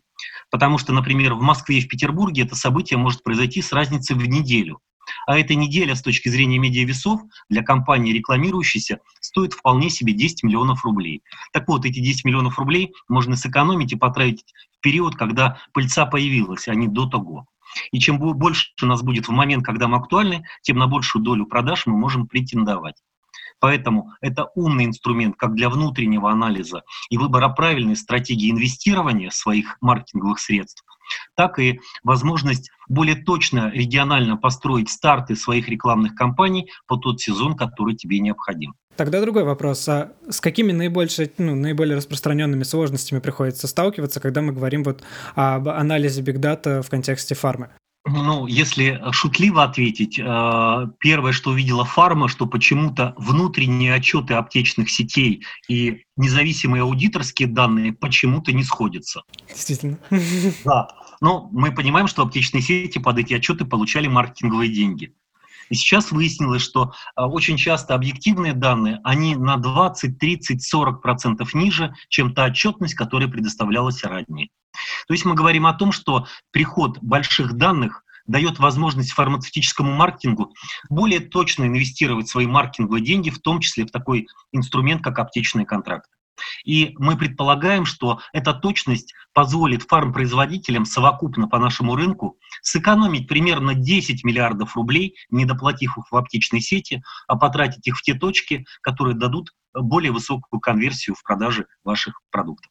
Потому 0.50 0.78
что, 0.78 0.92
например, 0.92 1.34
в 1.34 1.42
Москве 1.42 1.78
и 1.78 1.80
в 1.80 1.88
Петербурге 1.88 2.42
это 2.42 2.56
событие 2.56 2.98
может 2.98 3.22
произойти 3.22 3.62
с 3.62 3.72
разницей 3.72 4.16
в 4.16 4.26
неделю. 4.26 4.80
А 5.26 5.38
эта 5.38 5.54
неделя 5.54 5.94
с 5.94 6.02
точки 6.02 6.28
зрения 6.28 6.58
медиавесов 6.58 7.20
для 7.48 7.62
компании 7.62 8.12
рекламирующейся 8.12 9.00
стоит 9.20 9.52
вполне 9.52 9.90
себе 9.90 10.12
10 10.12 10.42
миллионов 10.42 10.84
рублей. 10.84 11.22
Так 11.52 11.68
вот, 11.68 11.84
эти 11.84 12.00
10 12.00 12.24
миллионов 12.24 12.58
рублей 12.58 12.92
можно 13.08 13.36
сэкономить 13.36 13.92
и 13.92 13.96
потратить 13.96 14.52
в 14.78 14.80
период, 14.80 15.16
когда 15.16 15.58
пыльца 15.72 16.06
появилась, 16.06 16.68
а 16.68 16.74
не 16.74 16.88
до 16.88 17.06
того. 17.06 17.46
И 17.92 17.98
чем 17.98 18.18
больше 18.18 18.70
у 18.82 18.86
нас 18.86 19.02
будет 19.02 19.28
в 19.28 19.30
момент, 19.30 19.64
когда 19.64 19.88
мы 19.88 19.98
актуальны, 19.98 20.44
тем 20.62 20.78
на 20.78 20.86
большую 20.86 21.22
долю 21.22 21.46
продаж 21.46 21.86
мы 21.86 21.96
можем 21.96 22.26
претендовать. 22.26 22.96
Поэтому 23.60 24.12
это 24.20 24.50
умный 24.54 24.84
инструмент 24.84 25.36
как 25.36 25.54
для 25.54 25.68
внутреннего 25.68 26.30
анализа 26.30 26.82
и 27.10 27.18
выбора 27.18 27.48
правильной 27.48 27.96
стратегии 27.96 28.50
инвестирования 28.50 29.30
своих 29.30 29.76
маркетинговых 29.80 30.38
средств, 30.38 30.84
так 31.34 31.58
и 31.58 31.80
возможность 32.04 32.70
более 32.88 33.16
точно 33.16 33.70
регионально 33.70 34.36
построить 34.36 34.90
старты 34.90 35.36
своих 35.36 35.68
рекламных 35.68 36.14
кампаний 36.14 36.70
по 36.86 36.96
тот 36.96 37.20
сезон, 37.20 37.54
который 37.54 37.94
тебе 37.94 38.18
необходим. 38.18 38.74
Тогда 38.96 39.20
другой 39.20 39.44
вопрос. 39.44 39.88
А 39.88 40.12
с 40.28 40.40
какими 40.40 40.72
наибольшими, 40.72 41.30
ну, 41.38 41.54
наиболее 41.54 41.96
распространенными 41.96 42.64
сложностями 42.64 43.20
приходится 43.20 43.68
сталкиваться, 43.68 44.18
когда 44.18 44.42
мы 44.42 44.52
говорим 44.52 44.82
вот 44.82 45.04
об 45.36 45.68
анализе 45.68 46.22
Data 46.22 46.82
в 46.82 46.90
контексте 46.90 47.36
фармы? 47.36 47.70
Ну, 48.06 48.46
если 48.46 49.00
шутливо 49.12 49.64
ответить, 49.64 50.18
э, 50.18 50.86
первое, 50.98 51.32
что 51.32 51.50
увидела 51.50 51.84
фарма, 51.84 52.28
что 52.28 52.46
почему-то 52.46 53.14
внутренние 53.18 53.94
отчеты 53.94 54.34
аптечных 54.34 54.90
сетей 54.90 55.44
и 55.68 56.02
независимые 56.16 56.82
аудиторские 56.82 57.48
данные 57.48 57.92
почему-то 57.92 58.52
не 58.52 58.64
сходятся. 58.64 59.22
Действительно. 59.48 59.98
Да. 60.64 60.88
Но 61.20 61.48
мы 61.52 61.72
понимаем, 61.72 62.06
что 62.06 62.22
аптечные 62.22 62.62
сети 62.62 62.98
под 62.98 63.18
эти 63.18 63.34
отчеты 63.34 63.64
получали 63.64 64.06
маркетинговые 64.06 64.72
деньги. 64.72 65.14
И 65.68 65.74
сейчас 65.74 66.12
выяснилось, 66.12 66.62
что 66.62 66.92
э, 67.16 67.22
очень 67.22 67.56
часто 67.56 67.94
объективные 67.94 68.54
данные, 68.54 69.00
они 69.04 69.36
на 69.36 69.56
20, 69.56 70.18
30, 70.18 70.62
40 70.62 71.02
процентов 71.02 71.54
ниже, 71.54 71.94
чем 72.08 72.34
та 72.34 72.46
отчетность, 72.46 72.94
которая 72.94 73.28
предоставлялась 73.28 74.02
ранее. 74.02 74.48
То 75.06 75.14
есть 75.14 75.24
мы 75.24 75.34
говорим 75.34 75.66
о 75.66 75.74
том, 75.74 75.92
что 75.92 76.26
приход 76.52 76.98
больших 77.02 77.54
данных 77.54 78.04
дает 78.26 78.58
возможность 78.58 79.12
фармацевтическому 79.12 79.92
маркетингу 79.92 80.54
более 80.90 81.20
точно 81.20 81.64
инвестировать 81.64 82.28
свои 82.28 82.46
маркетинговые 82.46 83.04
деньги, 83.04 83.30
в 83.30 83.40
том 83.40 83.60
числе 83.60 83.86
в 83.86 83.90
такой 83.90 84.28
инструмент, 84.52 85.02
как 85.02 85.18
аптечные 85.18 85.66
контракты. 85.66 86.10
И 86.64 86.94
мы 86.98 87.16
предполагаем, 87.16 87.84
что 87.84 88.20
эта 88.32 88.54
точность 88.54 89.14
позволит 89.32 89.82
фармпроизводителям 89.82 90.84
совокупно 90.84 91.48
по 91.48 91.58
нашему 91.58 91.96
рынку 91.96 92.38
сэкономить 92.62 93.28
примерно 93.28 93.74
10 93.74 94.24
миллиардов 94.24 94.76
рублей, 94.76 95.14
не 95.30 95.44
доплатив 95.44 95.96
их 95.98 96.10
в 96.10 96.16
аптечной 96.16 96.60
сети, 96.60 97.02
а 97.26 97.36
потратить 97.36 97.86
их 97.86 97.96
в 97.96 98.02
те 98.02 98.14
точки, 98.14 98.64
которые 98.80 99.16
дадут 99.16 99.52
более 99.74 100.12
высокую 100.12 100.60
конверсию 100.60 101.14
в 101.14 101.22
продаже 101.22 101.66
ваших 101.84 102.20
продуктов. 102.30 102.70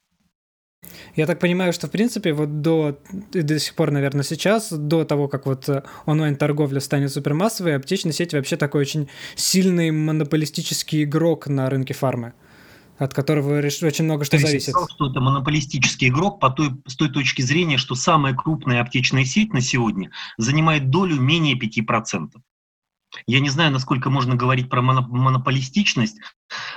Я 1.16 1.26
так 1.26 1.40
понимаю, 1.40 1.74
что, 1.74 1.88
в 1.88 1.92
принципе, 1.92 2.34
вот 2.34 2.62
до, 2.62 3.00
до 3.32 3.60
сих 3.60 3.74
пор, 3.74 3.92
наверное, 3.92 4.24
сейчас, 4.24 4.72
до 4.72 5.06
того, 5.06 5.28
как 5.28 5.46
вот 5.46 5.68
э, 5.68 5.84
онлайн-торговля 6.06 6.80
станет 6.80 7.12
супермассовой, 7.12 7.76
аптечная 7.76 8.14
сеть 8.14 8.34
вообще 8.34 8.58
такой 8.58 8.82
очень 8.82 9.10
сильный 9.36 9.92
монополистический 9.92 11.04
игрок 11.04 11.48
на 11.48 11.70
рынке 11.70 11.94
фармы 11.94 12.34
от 12.98 13.14
которого 13.14 13.60
очень 13.60 14.06
много 14.06 14.26
что 14.26 14.38
зависит. 14.38 14.74
Я 14.76 14.88
что 14.88 15.10
это 15.10 15.20
монополистический 15.20 16.08
игрок 16.08 16.40
по 16.40 16.50
той, 16.50 16.72
с 16.88 16.96
той 16.96 17.10
точки 17.10 17.42
зрения, 17.42 17.78
что 17.78 17.96
самая 17.96 18.34
крупная 18.34 18.82
аптечная 18.82 19.26
сеть 19.26 19.54
на 19.54 19.62
сегодня 19.62 20.12
занимает 20.38 20.90
долю 20.90 21.20
менее 21.20 21.56
5%. 21.56 22.30
Я 23.26 23.40
не 23.40 23.50
знаю, 23.50 23.72
насколько 23.72 24.10
можно 24.10 24.36
говорить 24.36 24.70
про 24.70 24.82
монополистичность. 24.82 26.18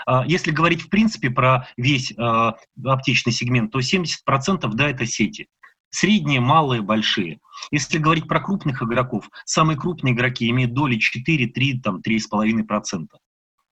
А, 0.06 0.24
если 0.26 0.50
говорить 0.50 0.82
в 0.82 0.88
принципе 0.88 1.30
про 1.30 1.68
весь 1.76 2.12
а, 2.16 2.56
аптечный 2.84 3.32
сегмент, 3.32 3.72
то 3.72 3.80
70% 3.80 4.68
да, 4.74 4.90
это 4.90 5.06
сети. 5.06 5.48
Средние, 5.90 6.40
малые, 6.40 6.82
большие. 6.82 7.40
Если 7.72 7.98
говорить 7.98 8.28
про 8.28 8.40
крупных 8.40 8.82
игроков, 8.82 9.28
самые 9.44 9.76
крупные 9.76 10.14
игроки 10.14 10.48
имеют 10.48 10.72
доли 10.72 10.96
4, 10.96 11.48
3, 11.48 11.80
там, 11.80 12.00
3,5%. 12.00 13.06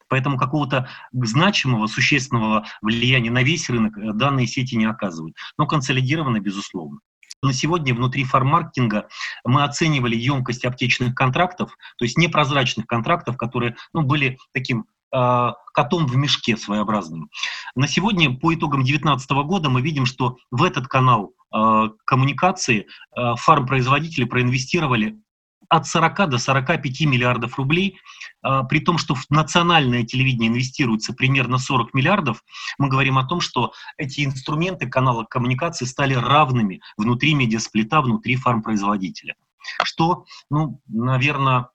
Поэтому 0.08 0.38
какого-то 0.38 0.88
значимого, 1.12 1.86
существенного 1.86 2.64
влияния 2.82 3.30
на 3.30 3.42
весь 3.42 3.68
рынок 3.68 3.96
э, 3.96 4.12
данные 4.12 4.46
сети 4.46 4.76
не 4.76 4.86
оказывают. 4.86 5.36
Но 5.56 5.66
консолидированы, 5.66 6.38
безусловно. 6.38 6.98
На 7.42 7.52
сегодня 7.52 7.94
внутри 7.94 8.24
фармаркетинга 8.24 9.08
мы 9.44 9.62
оценивали 9.62 10.16
емкость 10.16 10.64
аптечных 10.64 11.14
контрактов, 11.14 11.76
то 11.96 12.04
есть 12.04 12.18
непрозрачных 12.18 12.86
контрактов, 12.86 13.36
которые 13.36 13.76
ну, 13.92 14.02
были 14.02 14.38
таким 14.52 14.86
э, 15.14 15.52
котом 15.72 16.06
в 16.06 16.16
мешке 16.16 16.56
своеобразным. 16.56 17.30
На 17.76 17.86
сегодня, 17.86 18.36
по 18.36 18.52
итогам 18.52 18.80
2019 18.80 19.30
года, 19.46 19.70
мы 19.70 19.82
видим, 19.82 20.04
что 20.04 20.38
в 20.50 20.64
этот 20.64 20.88
канал 20.88 21.32
э, 21.54 21.88
коммуникации 22.04 22.86
э, 23.16 23.34
фармпроизводители 23.36 24.24
проинвестировали 24.24 25.20
от 25.68 25.86
40 25.86 26.28
до 26.28 26.38
45 26.38 27.06
миллиардов 27.06 27.58
рублей, 27.58 27.98
а, 28.42 28.64
при 28.64 28.80
том, 28.80 28.98
что 28.98 29.14
в 29.14 29.28
национальное 29.30 30.04
телевидение 30.04 30.48
инвестируется 30.48 31.12
примерно 31.12 31.58
40 31.58 31.94
миллиардов, 31.94 32.42
мы 32.78 32.88
говорим 32.88 33.18
о 33.18 33.26
том, 33.26 33.40
что 33.40 33.72
эти 33.96 34.24
инструменты 34.24 34.88
канала 34.88 35.24
коммуникации 35.24 35.84
стали 35.84 36.14
равными 36.14 36.80
внутри 36.96 37.34
медиасплита, 37.34 38.00
внутри 38.00 38.36
фармпроизводителя. 38.36 39.34
Что, 39.82 40.24
ну, 40.50 40.80
наверное, 40.88 41.68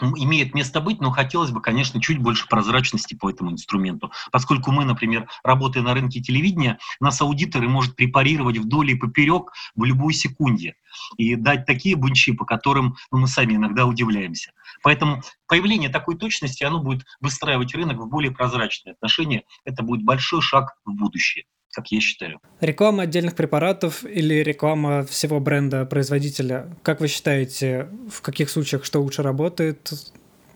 имеет 0.00 0.54
место 0.54 0.80
быть, 0.80 1.00
но 1.00 1.10
хотелось 1.10 1.50
бы, 1.50 1.60
конечно, 1.60 2.00
чуть 2.00 2.18
больше 2.18 2.46
прозрачности 2.48 3.14
по 3.14 3.30
этому 3.30 3.52
инструменту. 3.52 4.12
Поскольку 4.32 4.70
мы, 4.70 4.84
например, 4.84 5.28
работая 5.42 5.82
на 5.82 5.94
рынке 5.94 6.20
телевидения, 6.20 6.78
нас 7.00 7.20
аудиторы 7.20 7.68
может 7.68 7.96
препарировать 7.96 8.58
вдоль 8.58 8.90
и 8.90 8.94
поперек 8.94 9.52
в 9.74 9.84
любой 9.84 10.14
секунде 10.14 10.74
и 11.16 11.36
дать 11.36 11.66
такие 11.66 11.96
бунчи, 11.96 12.32
по 12.32 12.44
которым 12.44 12.96
ну, 13.10 13.18
мы 13.18 13.28
сами 13.28 13.54
иногда 13.54 13.86
удивляемся. 13.86 14.52
Поэтому 14.82 15.22
появление 15.46 15.88
такой 15.88 16.16
точности, 16.16 16.64
оно 16.64 16.80
будет 16.80 17.04
выстраивать 17.20 17.74
рынок 17.74 17.98
в 17.98 18.08
более 18.08 18.32
прозрачные 18.32 18.92
отношения. 18.92 19.44
Это 19.64 19.82
будет 19.82 20.04
большой 20.04 20.42
шаг 20.42 20.76
в 20.84 20.92
будущее. 20.92 21.44
Как 21.72 21.92
я 21.92 22.00
считаю. 22.00 22.40
Реклама 22.60 23.04
отдельных 23.04 23.34
препаратов 23.36 24.04
или 24.04 24.34
реклама 24.34 25.04
всего 25.04 25.40
бренда 25.40 25.84
производителя? 25.86 26.68
Как 26.82 27.00
вы 27.00 27.08
считаете, 27.08 27.88
в 28.10 28.22
каких 28.22 28.50
случаях 28.50 28.84
что 28.84 29.00
лучше 29.00 29.22
работает, 29.22 29.92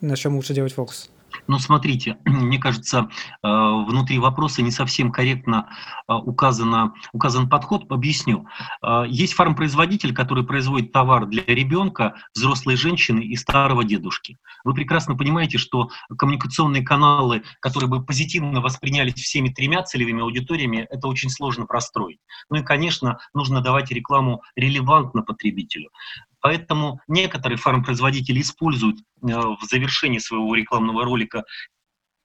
на 0.00 0.16
чем 0.16 0.36
лучше 0.36 0.54
делать 0.54 0.72
фокус? 0.72 1.10
Ну, 1.46 1.58
смотрите, 1.58 2.18
мне 2.24 2.58
кажется, 2.58 3.08
э, 3.42 3.46
внутри 3.46 4.18
вопроса 4.18 4.62
не 4.62 4.70
совсем 4.70 5.10
корректно 5.10 5.68
э, 6.08 6.12
указано, 6.14 6.94
указан 7.12 7.48
подход. 7.48 7.90
Объясню. 7.90 8.46
Э, 8.82 9.04
есть 9.08 9.34
фармпроизводитель, 9.34 10.14
который 10.14 10.44
производит 10.44 10.92
товар 10.92 11.26
для 11.26 11.44
ребенка, 11.46 12.14
взрослой 12.34 12.76
женщины 12.76 13.20
и 13.20 13.36
старого 13.36 13.84
дедушки. 13.84 14.38
Вы 14.64 14.74
прекрасно 14.74 15.16
понимаете, 15.16 15.58
что 15.58 15.90
коммуникационные 16.16 16.82
каналы, 16.82 17.42
которые 17.60 17.88
бы 17.88 18.04
позитивно 18.04 18.60
воспринялись 18.60 19.14
всеми 19.14 19.48
тремя 19.48 19.82
целевыми 19.82 20.22
аудиториями, 20.22 20.86
это 20.90 21.08
очень 21.08 21.30
сложно 21.30 21.66
простроить. 21.66 22.20
Ну 22.50 22.58
и, 22.58 22.62
конечно, 22.62 23.18
нужно 23.34 23.60
давать 23.60 23.90
рекламу 23.90 24.42
релевантно 24.56 25.22
потребителю. 25.22 25.90
Поэтому 26.42 27.00
некоторые 27.06 27.56
фармпроизводители 27.56 28.40
используют 28.40 28.98
э, 28.98 29.02
в 29.22 29.60
завершении 29.62 30.18
своего 30.18 30.54
рекламного 30.54 31.04
ролика 31.04 31.44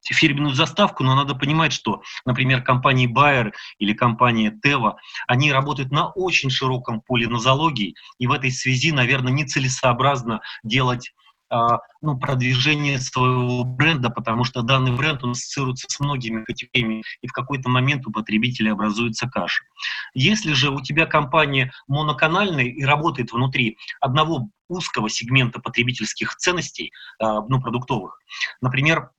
фирменную 0.04 0.54
заставку, 0.54 1.04
но 1.04 1.14
надо 1.14 1.34
понимать, 1.34 1.72
что, 1.72 2.02
например, 2.24 2.62
компании 2.62 3.12
Bayer 3.12 3.52
или 3.78 3.92
компания 3.92 4.58
Teva, 4.64 4.94
они 5.26 5.52
работают 5.52 5.90
на 5.90 6.08
очень 6.08 6.50
широком 6.50 7.00
поле 7.00 7.28
нозологии, 7.28 7.94
и 8.18 8.26
в 8.26 8.32
этой 8.32 8.50
связи, 8.50 8.92
наверное, 8.92 9.32
нецелесообразно 9.32 10.40
делать 10.62 11.12
ну, 11.50 12.18
продвижение 12.18 12.98
своего 12.98 13.64
бренда, 13.64 14.10
потому 14.10 14.44
что 14.44 14.62
данный 14.62 14.92
бренд 14.92 15.24
он 15.24 15.30
ассоциируется 15.30 15.86
с 15.88 16.00
многими 16.00 16.44
категориями, 16.44 17.02
и 17.22 17.26
в 17.26 17.32
какой-то 17.32 17.68
момент 17.68 18.06
у 18.06 18.12
потребителя 18.12 18.72
образуется 18.72 19.28
каша. 19.28 19.64
Если 20.14 20.52
же 20.52 20.70
у 20.70 20.80
тебя 20.80 21.06
компания 21.06 21.72
моноканальная 21.86 22.64
и 22.64 22.84
работает 22.84 23.32
внутри 23.32 23.78
одного 24.00 24.50
узкого 24.68 25.08
сегмента 25.08 25.60
потребительских 25.60 26.36
ценностей, 26.36 26.92
а, 27.18 27.40
ну, 27.40 27.60
продуктовых, 27.60 28.18
например, 28.60 29.10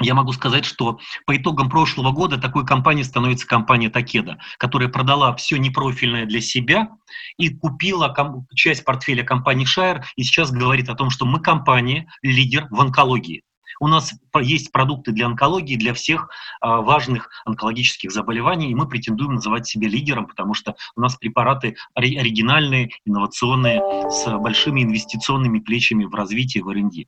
я 0.00 0.14
могу 0.14 0.32
сказать, 0.32 0.64
что 0.64 0.98
по 1.26 1.36
итогам 1.36 1.68
прошлого 1.70 2.10
года 2.10 2.38
такой 2.38 2.66
компанией 2.66 3.04
становится 3.04 3.46
компания 3.46 3.90
Такеда, 3.90 4.38
которая 4.58 4.88
продала 4.88 5.34
все 5.36 5.56
непрофильное 5.58 6.26
для 6.26 6.40
себя 6.40 6.88
и 7.36 7.50
купила 7.50 8.14
часть 8.54 8.84
портфеля 8.84 9.22
компании 9.22 9.66
Shire 9.66 10.02
и 10.16 10.24
сейчас 10.24 10.50
говорит 10.50 10.88
о 10.88 10.94
том, 10.94 11.10
что 11.10 11.26
мы 11.26 11.40
компания, 11.40 12.10
лидер 12.22 12.66
в 12.70 12.80
онкологии. 12.80 13.42
У 13.78 13.88
нас 13.88 14.14
есть 14.40 14.72
продукты 14.72 15.12
для 15.12 15.26
онкологии, 15.26 15.76
для 15.76 15.94
всех 15.94 16.30
а, 16.60 16.80
важных 16.80 17.30
онкологических 17.44 18.10
заболеваний, 18.10 18.70
и 18.70 18.74
мы 18.74 18.88
претендуем 18.88 19.34
называть 19.34 19.66
себя 19.66 19.88
лидером, 19.88 20.26
потому 20.26 20.54
что 20.54 20.74
у 20.96 21.00
нас 21.00 21.16
препараты 21.16 21.76
оригинальные, 21.94 22.90
инновационные, 23.04 23.80
с 24.10 24.26
большими 24.38 24.82
инвестиционными 24.82 25.60
плечами 25.60 26.04
в 26.04 26.14
развитие, 26.14 26.64
в 26.64 26.68
R&D. 26.70 27.04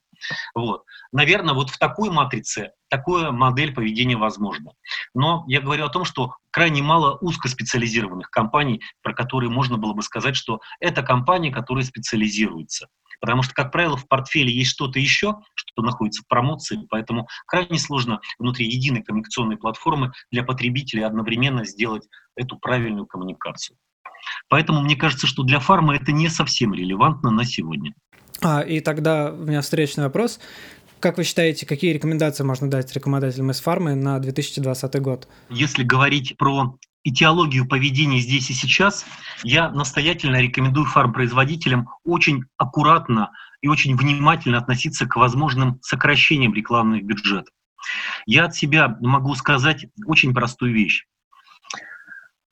Вот. 0.54 0.84
Наверное, 1.12 1.54
вот 1.54 1.70
в 1.70 1.78
такой 1.78 2.10
матрице 2.10 2.72
такая 2.88 3.30
модель 3.30 3.74
поведения 3.74 4.16
возможна. 4.16 4.72
Но 5.14 5.44
я 5.48 5.60
говорю 5.60 5.86
о 5.86 5.88
том, 5.88 6.04
что 6.04 6.36
крайне 6.50 6.82
мало 6.82 7.16
узкоспециализированных 7.20 8.30
компаний, 8.30 8.82
про 9.02 9.14
которые 9.14 9.50
можно 9.50 9.78
было 9.78 9.94
бы 9.94 10.02
сказать, 10.02 10.36
что 10.36 10.60
это 10.78 11.02
компании, 11.02 11.50
которые 11.50 11.84
специализируются. 11.84 12.88
Потому 13.22 13.44
что, 13.44 13.54
как 13.54 13.70
правило, 13.70 13.96
в 13.96 14.08
портфеле 14.08 14.52
есть 14.52 14.72
что-то 14.72 14.98
еще, 14.98 15.36
что 15.54 15.82
находится 15.82 16.22
в 16.24 16.26
промоции, 16.26 16.80
поэтому 16.90 17.28
крайне 17.46 17.78
сложно 17.78 18.20
внутри 18.36 18.66
единой 18.66 19.04
коммуникационной 19.04 19.56
платформы 19.56 20.10
для 20.32 20.42
потребителей 20.42 21.04
одновременно 21.04 21.64
сделать 21.64 22.08
эту 22.34 22.58
правильную 22.58 23.06
коммуникацию. 23.06 23.78
Поэтому 24.48 24.82
мне 24.82 24.96
кажется, 24.96 25.28
что 25.28 25.44
для 25.44 25.60
фарма 25.60 25.94
это 25.94 26.10
не 26.10 26.28
совсем 26.28 26.74
релевантно 26.74 27.30
на 27.30 27.44
сегодня. 27.44 27.94
А, 28.42 28.60
и 28.60 28.80
тогда 28.80 29.32
у 29.32 29.44
меня 29.44 29.60
встречный 29.60 30.02
вопрос. 30.02 30.40
Как 30.98 31.16
вы 31.16 31.22
считаете, 31.22 31.64
какие 31.64 31.92
рекомендации 31.92 32.42
можно 32.42 32.68
дать 32.68 32.92
рекомендателям 32.92 33.52
из 33.52 33.60
фармы 33.60 33.94
на 33.94 34.18
2020 34.18 35.00
год? 35.00 35.28
Если 35.48 35.84
говорить 35.84 36.36
про 36.36 36.76
этиологию 37.04 37.66
поведения 37.66 38.20
здесь 38.20 38.50
и 38.50 38.54
сейчас, 38.54 39.04
я 39.42 39.70
настоятельно 39.70 40.40
рекомендую 40.40 40.86
фармпроизводителям 40.86 41.88
очень 42.04 42.44
аккуратно 42.56 43.32
и 43.60 43.68
очень 43.68 43.96
внимательно 43.96 44.58
относиться 44.58 45.06
к 45.06 45.16
возможным 45.16 45.78
сокращениям 45.82 46.54
рекламных 46.54 47.04
бюджетов. 47.04 47.52
Я 48.26 48.44
от 48.44 48.54
себя 48.54 48.96
могу 49.00 49.34
сказать 49.34 49.86
очень 50.06 50.34
простую 50.34 50.72
вещь. 50.72 51.04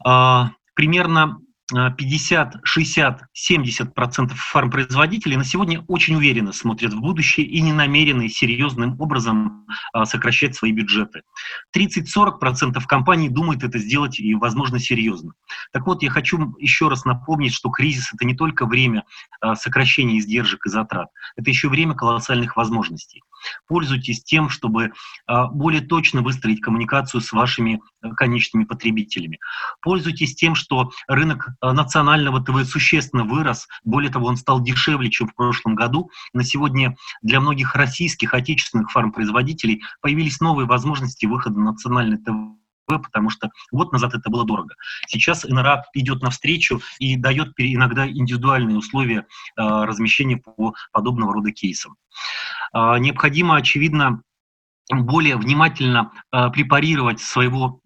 А, 0.04 0.50
примерно 0.74 1.38
50, 1.70 2.56
60, 2.62 3.22
70 3.32 3.94
процентов 3.94 4.38
фармпроизводителей 4.38 5.36
на 5.36 5.44
сегодня 5.44 5.84
очень 5.88 6.16
уверенно 6.16 6.52
смотрят 6.52 6.92
в 6.92 7.00
будущее 7.00 7.46
и 7.46 7.60
не 7.60 7.72
намерены 7.72 8.28
серьезным 8.28 9.00
образом 9.00 9.66
а, 9.92 10.04
сокращать 10.04 10.54
свои 10.54 10.72
бюджеты. 10.72 11.22
30-40 11.76 12.38
процентов 12.38 12.86
компаний 12.86 13.28
думают 13.28 13.62
это 13.62 13.78
сделать 13.78 14.18
и, 14.18 14.34
возможно, 14.34 14.78
серьезно. 14.78 15.32
Так 15.72 15.86
вот, 15.86 16.02
я 16.02 16.10
хочу 16.10 16.54
еще 16.58 16.88
раз 16.88 17.04
напомнить, 17.04 17.54
что 17.54 17.70
кризис– 17.70 18.12
это 18.14 18.24
не 18.24 18.34
только 18.34 18.66
время 18.66 19.04
а, 19.40 19.54
сокращения 19.54 20.18
издержек 20.18 20.66
и 20.66 20.70
затрат, 20.70 21.08
это 21.36 21.50
еще 21.50 21.68
время 21.68 21.94
колоссальных 21.94 22.56
возможностей. 22.56 23.22
Пользуйтесь 23.66 24.22
тем, 24.22 24.48
чтобы 24.48 24.92
а, 25.26 25.46
более 25.48 25.80
точно 25.80 26.22
выстроить 26.22 26.60
коммуникацию 26.60 27.20
с 27.20 27.32
вашими 27.32 27.80
э, 28.02 28.10
конечными 28.10 28.64
потребителями. 28.64 29.38
Пользуйтесь 29.80 30.34
тем, 30.34 30.54
что 30.54 30.90
рынок 31.06 31.48
а, 31.60 31.72
национального 31.72 32.42
ТВ 32.42 32.68
существенно 32.68 33.24
вырос. 33.24 33.68
Более 33.84 34.10
того, 34.10 34.26
он 34.26 34.36
стал 34.36 34.60
дешевле, 34.60 35.10
чем 35.10 35.28
в 35.28 35.34
прошлом 35.34 35.74
году. 35.74 36.10
На 36.32 36.44
сегодня 36.44 36.96
для 37.22 37.40
многих 37.40 37.74
российских 37.74 38.34
отечественных 38.34 38.90
фармпроизводителей 38.90 39.82
появились 40.00 40.40
новые 40.40 40.66
возможности 40.66 41.26
выхода 41.26 41.58
на 41.58 41.72
национальный 41.72 42.18
ТВ 42.18 42.59
потому 42.98 43.30
что 43.30 43.50
год 43.72 43.92
назад 43.92 44.14
это 44.14 44.30
было 44.30 44.44
дорого. 44.44 44.74
Сейчас 45.06 45.44
НРА 45.44 45.84
идет 45.94 46.22
навстречу 46.22 46.80
и 46.98 47.16
дает 47.16 47.52
иногда 47.56 48.08
индивидуальные 48.08 48.78
условия 48.78 49.20
э, 49.20 49.24
размещения 49.56 50.36
по 50.36 50.74
подобного 50.92 51.34
рода 51.34 51.52
кейсам. 51.52 51.96
Э, 52.74 52.98
необходимо, 52.98 53.56
очевидно, 53.56 54.22
более 54.90 55.36
внимательно 55.36 56.10
э, 56.32 56.50
препарировать 56.50 57.20
своего 57.20 57.80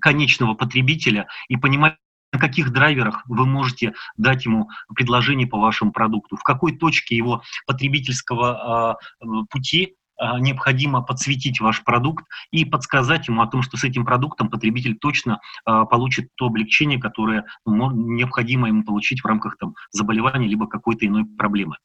конечного 0.00 0.54
потребителя 0.54 1.26
и 1.48 1.56
понимать, 1.56 1.96
на 2.32 2.38
каких 2.38 2.72
драйверах 2.72 3.22
вы 3.26 3.46
можете 3.46 3.92
дать 4.16 4.46
ему 4.46 4.70
предложение 4.94 5.46
по 5.46 5.58
вашему 5.58 5.92
продукту, 5.92 6.36
в 6.36 6.42
какой 6.42 6.76
точке 6.76 7.14
его 7.14 7.42
потребительского 7.66 8.98
э, 9.20 9.26
пути 9.50 9.94
а, 9.94 10.01
необходимо 10.38 11.02
подсветить 11.02 11.60
ваш 11.60 11.82
продукт 11.84 12.24
и 12.50 12.64
подсказать 12.64 13.28
ему 13.28 13.42
о 13.42 13.46
том, 13.46 13.62
что 13.62 13.76
с 13.76 13.84
этим 13.84 14.04
продуктом 14.04 14.50
потребитель 14.50 14.96
точно 14.96 15.40
а, 15.64 15.84
получит 15.84 16.28
то 16.36 16.46
облегчение, 16.46 17.00
которое 17.00 17.44
ну, 17.66 17.90
необходимо 17.90 18.68
ему 18.68 18.84
получить 18.84 19.20
в 19.20 19.26
рамках 19.26 19.56
там, 19.58 19.74
заболевания 19.90 20.46
либо 20.46 20.66
какой-то 20.66 21.06
иной 21.06 21.24
проблемы. 21.24 21.76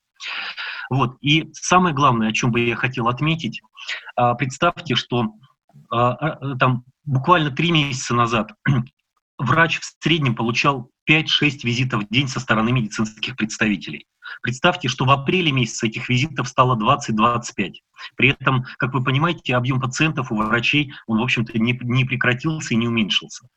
Вот. 0.89 1.17
И 1.21 1.49
самое 1.53 1.95
главное, 1.95 2.29
о 2.29 2.33
чем 2.33 2.51
бы 2.51 2.59
я 2.59 2.75
хотел 2.75 3.07
отметить, 3.07 3.61
а, 4.15 4.35
представьте, 4.35 4.95
что 4.95 5.33
там 5.89 6.83
буквально 7.05 7.51
три 7.51 7.71
месяца 7.71 8.15
назад 8.15 8.51
врач 9.37 9.79
в 9.79 9.85
среднем 9.99 10.35
получал 10.35 10.89
5-6 11.09 11.25
визитов 11.63 12.03
в 12.03 12.09
день 12.09 12.27
со 12.27 12.39
стороны 12.39 12.71
медицинских 12.71 13.35
представителей. 13.35 14.05
Представьте, 14.41 14.87
что 14.87 15.05
в 15.05 15.11
апреле 15.11 15.51
месяце 15.51 15.87
этих 15.87 16.09
визитов 16.09 16.47
стало 16.47 16.75
20-25. 16.75 17.73
При 18.15 18.29
этом, 18.29 18.65
как 18.77 18.93
вы 18.93 19.03
понимаете, 19.03 19.55
объем 19.55 19.79
пациентов 19.79 20.31
у 20.31 20.35
врачей, 20.35 20.93
он, 21.07 21.19
в 21.19 21.23
общем-то, 21.23 21.57
не, 21.57 21.77
не 21.83 22.05
прекратился 22.05 22.73
и 22.73 22.77
не 22.77 22.87
уменьшился. 22.87 23.47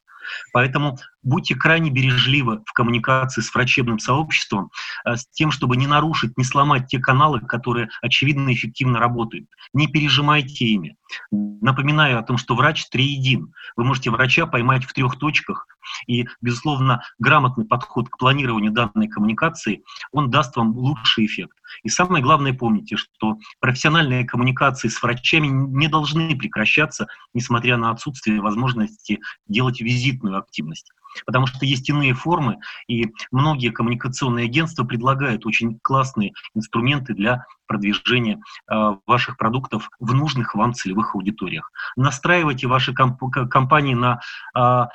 Поэтому 0.53 0.99
будьте 1.23 1.55
крайне 1.55 1.91
бережливы 1.91 2.63
в 2.67 2.73
коммуникации 2.73 3.41
с 3.41 3.55
врачебным 3.55 3.99
сообществом, 3.99 4.71
э, 5.05 5.17
с 5.17 5.27
тем, 5.29 5.51
чтобы 5.51 5.77
не 5.77 5.87
нарушить, 5.87 6.37
не 6.37 6.45
сломать 6.45 6.87
те 6.87 6.99
каналы, 6.99 7.41
которые 7.41 7.89
очевидно 8.03 8.53
эффективно 8.53 8.99
работают. 8.99 9.49
Не 9.73 9.87
пережимайте 9.87 10.67
ими. 10.67 10.97
Напоминаю 11.31 12.19
о 12.19 12.23
том, 12.23 12.37
что 12.39 12.55
врач 12.55 12.89
триедин. 12.89 13.53
Вы 13.77 13.85
можете 13.85 14.11
врача 14.11 14.47
поймать 14.47 14.85
в 14.85 14.93
трех 14.93 15.19
точках, 15.19 15.67
и, 16.07 16.27
безусловно, 16.41 17.03
грамотный 17.19 17.65
подход 17.65 18.09
к 18.09 18.19
планированию 18.19 18.73
данной 18.73 19.09
коммуникации, 19.09 19.83
он 20.13 20.31
даст 20.31 20.57
вам 20.57 20.77
лучший 20.77 21.27
эффект. 21.27 21.57
И 21.83 21.89
самое 21.89 22.23
главное, 22.23 22.53
помните, 22.53 22.97
что 22.97 23.37
профессиональные 23.61 24.25
коммуникации 24.25 24.89
с 24.89 25.03
врачами 25.03 25.49
не 25.49 25.89
должны 25.89 26.37
прекращаться, 26.37 27.07
несмотря 27.35 27.77
на 27.77 27.91
отсутствие 27.91 28.41
возможности 28.41 29.21
делать 29.47 29.81
визитную 29.81 30.39
активность. 30.39 30.91
Потому 31.27 31.47
что 31.47 31.65
есть 31.65 31.89
иные 31.89 32.15
формы, 32.15 32.59
и 32.89 33.13
многие 33.31 33.71
коммуникационные 33.71 34.47
агентства 34.47 34.85
предлагают 34.85 35.47
очень 35.47 35.79
классные 35.83 36.33
инструменты 36.55 37.15
для 37.15 37.45
продвижения 37.67 38.41
э, 38.71 38.97
ваших 39.07 39.37
продуктов 39.37 39.91
в 40.01 40.13
нужных 40.13 40.55
вам 40.55 40.75
целевых 40.75 41.15
аудиториях. 41.15 41.71
Настраивайте 41.97 42.67
ваши 42.67 42.93
комп- 42.93 43.49
компании 43.49 43.95
на 43.95 44.21
э, 44.57 44.87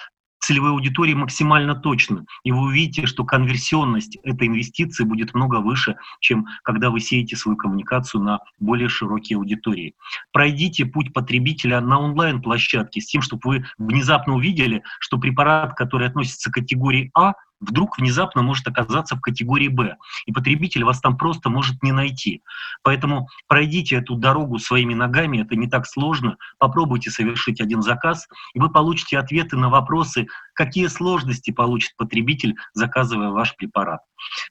целевой 0.46 0.72
аудитории 0.72 1.16
максимально 1.16 1.74
точно, 1.74 2.26
и 2.44 2.52
вы 2.52 2.60
увидите, 2.60 3.08
что 3.08 3.24
конверсионность 3.24 4.18
этой 4.18 4.48
инвестиции 4.48 5.04
будет 5.04 5.34
много 5.34 5.56
выше, 5.56 5.98
чем 6.20 6.46
когда 6.64 6.92
вы 6.92 7.00
сеете 7.00 7.36
свою 7.36 7.58
коммуникацию 7.58 8.22
на 8.22 8.40
более 8.60 8.88
широкие 8.88 9.38
аудитории. 9.38 9.96
Пройдите 10.32 10.86
путь 10.86 11.14
потребителя 11.14 11.82
на 11.82 12.00
онлайн-площадке 12.00 13.02
с 13.02 13.08
тем, 13.08 13.24
чтобы 13.24 13.42
вы 13.44 13.66
внезапно 13.80 14.36
увидели, 14.36 14.84
что 15.00 15.18
препарат, 15.18 15.74
который 15.74 16.08
относится 16.08 16.52
к 16.52 16.54
категории 16.54 17.10
А, 17.16 17.34
вдруг 17.60 17.98
внезапно 17.98 18.42
может 18.42 18.68
оказаться 18.68 19.16
в 19.16 19.22
категории 19.22 19.68
Б, 19.68 19.98
и 20.26 20.32
потребитель 20.32 20.84
вас 20.84 21.00
там 21.02 21.18
просто 21.18 21.50
может 21.50 21.82
не 21.84 21.92
найти. 21.92 22.44
Поэтому 22.84 23.28
пройдите 23.48 23.96
эту 23.98 24.16
дорогу 24.16 24.60
своими 24.60 24.94
ногами, 24.94 25.42
это 25.42 25.56
не 25.56 25.68
так 25.68 25.86
сложно, 25.88 26.38
попробуйте 26.60 27.12
совершить 27.12 27.62
один 27.62 27.82
заказ, 27.82 28.28
и 28.54 28.60
вы 28.60 28.72
получите 28.72 29.18
ответы 29.18 29.58
на 29.58 29.70
вопросы, 29.70 30.28
какие 30.54 30.88
сложности 30.88 31.52
получит 31.52 31.96
потребитель, 31.98 32.56
заказывая 32.74 33.30
ваш 33.30 33.56
препарат. 33.56 34.02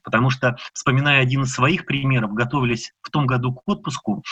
Потому 0.03 0.29
что, 0.29 0.57
вспоминая 0.73 1.21
один 1.21 1.43
из 1.43 1.53
своих 1.53 1.85
примеров, 1.85 2.33
готовились 2.33 2.93
в 3.01 3.09
том 3.09 3.25
году 3.25 3.53
к 3.53 3.61
отпуску, 3.67 4.23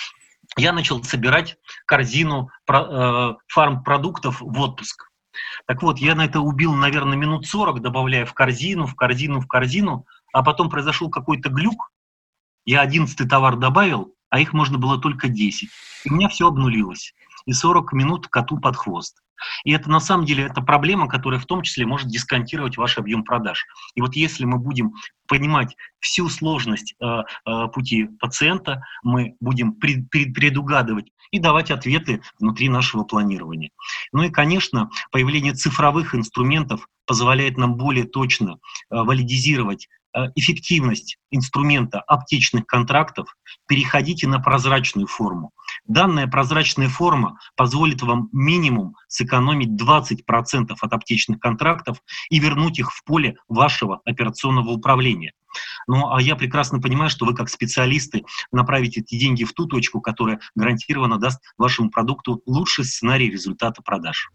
я 0.57 0.71
начал 0.71 1.03
собирать 1.03 1.57
корзину 1.85 2.49
э, 2.69 3.33
фармпродуктов 3.47 4.41
в 4.41 4.59
отпуск. 4.59 5.09
Так 5.65 5.81
вот, 5.81 5.99
я 5.99 6.15
на 6.15 6.25
это 6.25 6.39
убил, 6.39 6.73
наверное, 6.73 7.17
минут 7.17 7.45
40, 7.45 7.81
добавляя 7.81 8.25
в 8.25 8.33
корзину, 8.33 8.85
в 8.87 8.95
корзину, 8.95 9.39
в 9.39 9.47
корзину, 9.47 10.05
а 10.31 10.43
потом 10.43 10.69
произошел 10.69 11.09
какой-то 11.09 11.49
глюк, 11.49 11.91
я 12.65 12.81
одиннадцатый 12.81 13.27
товар 13.27 13.57
добавил, 13.57 14.13
а 14.29 14.39
их 14.39 14.53
можно 14.53 14.77
было 14.77 14.97
только 14.97 15.27
10. 15.27 15.69
И 16.05 16.09
у 16.09 16.15
меня 16.15 16.29
все 16.29 16.47
обнулилось. 16.47 17.13
И 17.45 17.53
40 17.53 17.93
минут 17.93 18.27
коту 18.27 18.59
под 18.59 18.75
хвост. 18.75 19.21
И 19.63 19.71
это 19.71 19.89
на 19.89 19.99
самом 19.99 20.25
деле 20.25 20.45
это 20.45 20.61
проблема, 20.61 21.07
которая 21.07 21.39
в 21.39 21.45
том 21.45 21.61
числе 21.61 21.85
может 21.85 22.07
дисконтировать 22.07 22.77
ваш 22.77 22.97
объем 22.97 23.23
продаж. 23.23 23.65
И 23.95 24.01
вот 24.01 24.15
если 24.15 24.45
мы 24.45 24.57
будем 24.57 24.93
понимать 25.27 25.75
всю 25.99 26.29
сложность 26.29 26.95
э, 26.99 27.05
э, 27.05 27.67
пути 27.73 28.05
пациента, 28.19 28.83
мы 29.03 29.35
будем 29.39 29.73
пред, 29.73 30.09
пред, 30.09 30.33
предугадывать 30.33 31.11
и 31.31 31.39
давать 31.39 31.71
ответы 31.71 32.21
внутри 32.39 32.69
нашего 32.69 33.03
планирования. 33.03 33.71
Ну 34.11 34.23
и, 34.23 34.29
конечно, 34.29 34.89
появление 35.11 35.53
цифровых 35.53 36.13
инструментов 36.13 36.87
позволяет 37.05 37.57
нам 37.57 37.75
более 37.75 38.05
точно 38.05 38.51
э, 38.51 38.57
валидизировать 38.89 39.87
эффективность 40.35 41.17
инструмента 41.31 41.99
аптечных 42.01 42.65
контрактов, 42.65 43.35
переходите 43.67 44.27
на 44.27 44.39
прозрачную 44.39 45.07
форму. 45.07 45.51
Данная 45.85 46.27
прозрачная 46.27 46.89
форма 46.89 47.39
позволит 47.55 48.01
вам 48.01 48.29
минимум 48.31 48.95
сэкономить 49.07 49.81
20% 49.81 50.75
от 50.79 50.93
аптечных 50.93 51.39
контрактов 51.39 51.97
и 52.29 52.39
вернуть 52.39 52.79
их 52.79 52.91
в 52.91 53.03
поле 53.03 53.35
вашего 53.47 54.01
операционного 54.05 54.69
управления. 54.69 55.33
Ну, 55.87 56.11
а 56.11 56.21
я 56.21 56.35
прекрасно 56.35 56.79
понимаю, 56.79 57.09
что 57.09 57.25
вы 57.25 57.35
как 57.35 57.49
специалисты 57.49 58.23
направите 58.51 59.01
эти 59.01 59.19
деньги 59.19 59.43
в 59.43 59.53
ту 59.53 59.65
точку, 59.65 60.01
которая 60.01 60.39
гарантированно 60.55 61.17
даст 61.17 61.41
вашему 61.57 61.89
продукту 61.89 62.41
лучший 62.45 62.85
сценарий 62.85 63.29
результата 63.29 63.81
продаж. 63.81 64.31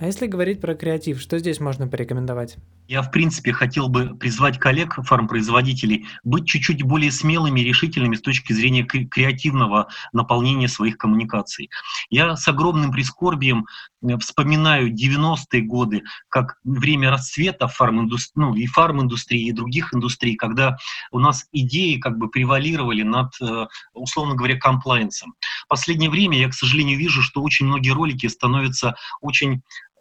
А 0.00 0.06
если 0.06 0.26
говорить 0.26 0.60
про 0.60 0.74
креатив, 0.74 1.20
что 1.20 1.38
здесь 1.38 1.60
можно 1.60 1.88
порекомендовать? 1.88 2.56
Я, 2.88 3.02
в 3.02 3.10
принципе, 3.10 3.52
хотел 3.52 3.88
бы 3.90 4.16
призвать 4.16 4.58
коллег, 4.58 4.94
фармпроизводителей, 5.04 6.06
быть 6.24 6.46
чуть-чуть 6.48 6.82
более 6.82 7.12
смелыми 7.12 7.60
и 7.60 7.64
решительными 7.64 8.16
с 8.16 8.22
точки 8.22 8.54
зрения 8.54 8.82
креативного 8.82 9.88
наполнения 10.14 10.68
своих 10.68 10.96
коммуникаций. 10.96 11.68
Я 12.08 12.34
с 12.34 12.48
огромным 12.48 12.90
прискорбием 12.90 13.66
э, 14.02 14.16
вспоминаю 14.16 14.90
90-е 14.90 15.60
годы 15.60 16.02
как 16.30 16.56
время 16.64 17.10
расцвета 17.10 17.68
фарм-индустрии, 17.68 18.42
ну, 18.42 18.54
и 18.54 18.64
фарм-индустрии, 18.66 19.48
и 19.48 19.52
других 19.52 19.92
индустрий, 19.92 20.34
когда 20.36 20.78
у 21.12 21.18
нас 21.18 21.46
идеи 21.52 21.98
как 21.98 22.16
бы 22.16 22.30
превалировали 22.30 23.02
над, 23.02 23.34
э, 23.42 23.66
условно 23.92 24.34
говоря, 24.34 24.56
комплайенсом. 24.56 25.34
В 25.66 25.68
последнее 25.68 26.08
время 26.08 26.38
я, 26.38 26.48
к 26.48 26.54
сожалению, 26.54 26.96
вижу, 26.96 27.20
что 27.20 27.42
очень 27.42 27.66
многие 27.66 27.90
ролики 27.90 28.26
становятся 28.28 28.94
очень 29.20 29.60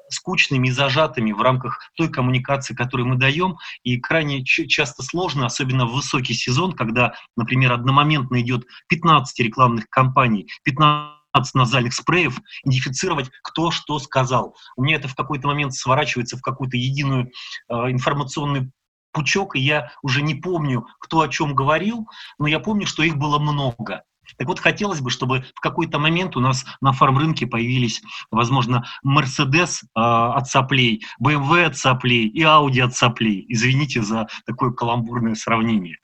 скучными 0.09 0.67
и 0.67 0.71
зажатыми 0.71 1.31
в 1.31 1.41
рамках 1.41 1.79
той 1.95 2.09
коммуникации, 2.09 2.73
которую 2.73 3.07
мы 3.07 3.15
даем, 3.15 3.57
и 3.83 3.97
крайне 3.99 4.43
часто 4.43 5.03
сложно, 5.03 5.45
особенно 5.45 5.85
в 5.85 5.93
высокий 5.93 6.33
сезон, 6.33 6.73
когда, 6.73 7.13
например, 7.35 7.73
одномоментно 7.73 8.41
идет 8.41 8.65
15 8.89 9.39
рекламных 9.39 9.89
кампаний, 9.89 10.47
15 10.63 11.17
назальных 11.53 11.93
спреев, 11.93 12.39
идентифицировать, 12.63 13.29
кто 13.43 13.71
что 13.71 13.99
сказал. 13.99 14.55
У 14.75 14.83
меня 14.83 14.95
это 14.97 15.07
в 15.07 15.15
какой-то 15.15 15.47
момент 15.47 15.73
сворачивается 15.73 16.37
в 16.37 16.41
какую-то 16.41 16.77
единую 16.77 17.31
э, 17.69 17.73
информационную 17.91 18.71
пучок, 19.11 19.55
и 19.55 19.59
я 19.59 19.91
уже 20.03 20.21
не 20.21 20.35
помню, 20.35 20.85
кто 20.99 21.21
о 21.21 21.27
чем 21.27 21.55
говорил, 21.55 22.07
но 22.37 22.47
я 22.47 22.59
помню, 22.59 22.85
что 22.85 23.03
их 23.03 23.17
было 23.17 23.39
много. 23.39 24.03
Так 24.37 24.47
вот, 24.47 24.59
хотелось 24.59 25.01
бы, 25.01 25.09
чтобы 25.09 25.45
в 25.55 25.61
какой-то 25.61 25.99
момент 25.99 26.35
у 26.35 26.39
нас 26.39 26.65
на 26.81 26.91
фарм-рынке 26.91 27.47
появились, 27.47 28.01
возможно, 28.31 28.85
Mercedes 29.05 29.81
э, 29.83 29.89
от 29.95 30.47
соплей, 30.47 31.03
BMW 31.23 31.65
от 31.65 31.77
соплей 31.77 32.27
и 32.27 32.43
Audi 32.43 32.81
от 32.81 32.95
соплей. 32.95 33.45
Извините 33.47 34.01
за 34.01 34.27
такое 34.45 34.71
каламбурное 34.71 35.35
сравнение. 35.35 35.97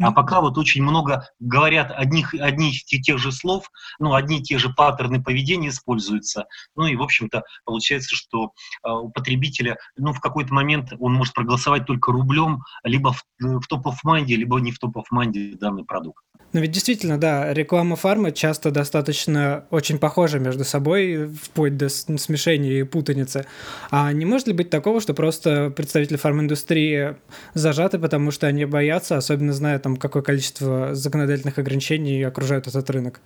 А 0.00 0.12
пока 0.12 0.40
вот 0.40 0.58
очень 0.58 0.82
много 0.82 1.28
говорят 1.38 1.90
одних, 1.90 2.34
одних 2.34 2.92
и 2.92 3.00
тех 3.00 3.18
же 3.18 3.32
слов, 3.32 3.70
ну, 3.98 4.14
одни 4.14 4.38
и 4.38 4.42
те 4.42 4.58
же 4.58 4.70
паттерны 4.70 5.22
поведения 5.22 5.68
используются. 5.68 6.46
Ну 6.76 6.86
и, 6.86 6.96
в 6.96 7.02
общем-то, 7.02 7.42
получается, 7.64 8.14
что 8.14 8.52
э, 8.84 8.90
у 8.90 9.10
потребителя, 9.10 9.78
ну, 9.96 10.12
в 10.12 10.20
какой-то 10.20 10.52
момент 10.54 10.92
он 10.98 11.14
может 11.14 11.34
проголосовать 11.34 11.86
только 11.86 12.12
рублем, 12.12 12.62
либо 12.84 13.12
в, 13.12 13.24
в 13.38 13.66
top-of-mind 13.66 14.25
е, 14.25 14.36
либо 14.36 14.58
не 14.60 14.72
в 14.72 14.78
top-of-mind 14.78 15.50
е 15.50 15.56
данный 15.56 15.84
продукт. 15.84 16.22
Ну 16.52 16.60
ведь 16.60 16.72
действительно, 16.72 17.16
да, 17.16 17.54
реклама 17.54 17.94
фармы 17.94 18.32
часто 18.32 18.72
достаточно 18.72 19.66
очень 19.70 19.98
похожа 19.98 20.40
между 20.40 20.64
собой, 20.64 21.28
вплоть 21.28 21.76
до 21.76 21.88
смешения 21.88 22.80
и 22.80 22.82
путаницы. 22.82 23.46
А 23.92 24.12
не 24.12 24.24
может 24.24 24.48
ли 24.48 24.52
быть 24.52 24.68
такого, 24.68 25.00
что 25.00 25.14
просто 25.14 25.70
представители 25.70 26.16
фарминдустрии 26.16 27.14
зажаты, 27.54 28.00
потому 28.00 28.32
что 28.32 28.48
они 28.48 28.64
боятся, 28.64 29.16
особенно 29.16 29.52
зная 29.60 29.78
там, 29.78 29.96
какое 29.96 30.22
количество 30.22 30.94
законодательных 30.94 31.58
ограничений 31.58 32.22
окружают 32.22 32.66
этот 32.66 32.88
рынок? 32.88 33.20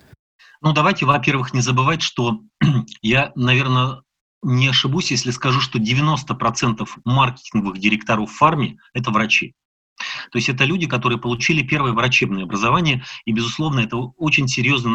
Ну 0.61 0.73
давайте, 0.73 1.05
во-первых, 1.05 1.53
не 1.53 1.61
забывать, 1.61 2.01
что 2.01 2.41
я, 3.01 3.31
наверное, 3.35 4.01
не 4.43 4.67
ошибусь, 4.67 5.11
если 5.11 5.31
скажу, 5.31 5.61
что 5.61 5.79
90% 5.79 6.85
маркетинговых 7.05 7.79
директоров 7.79 8.29
в 8.29 8.35
фарме– 8.35 8.77
это 8.93 9.11
врачи. 9.11 9.53
То 10.31 10.37
есть 10.37 10.49
это 10.49 10.65
люди, 10.65 10.87
которые 10.87 11.19
получили 11.19 11.63
первое 11.63 11.93
врачебное 11.93 12.43
образование, 12.43 13.05
и, 13.23 13.31
безусловно, 13.31 13.79
это 13.79 13.95
очень 13.95 14.49
серьезно 14.49 14.91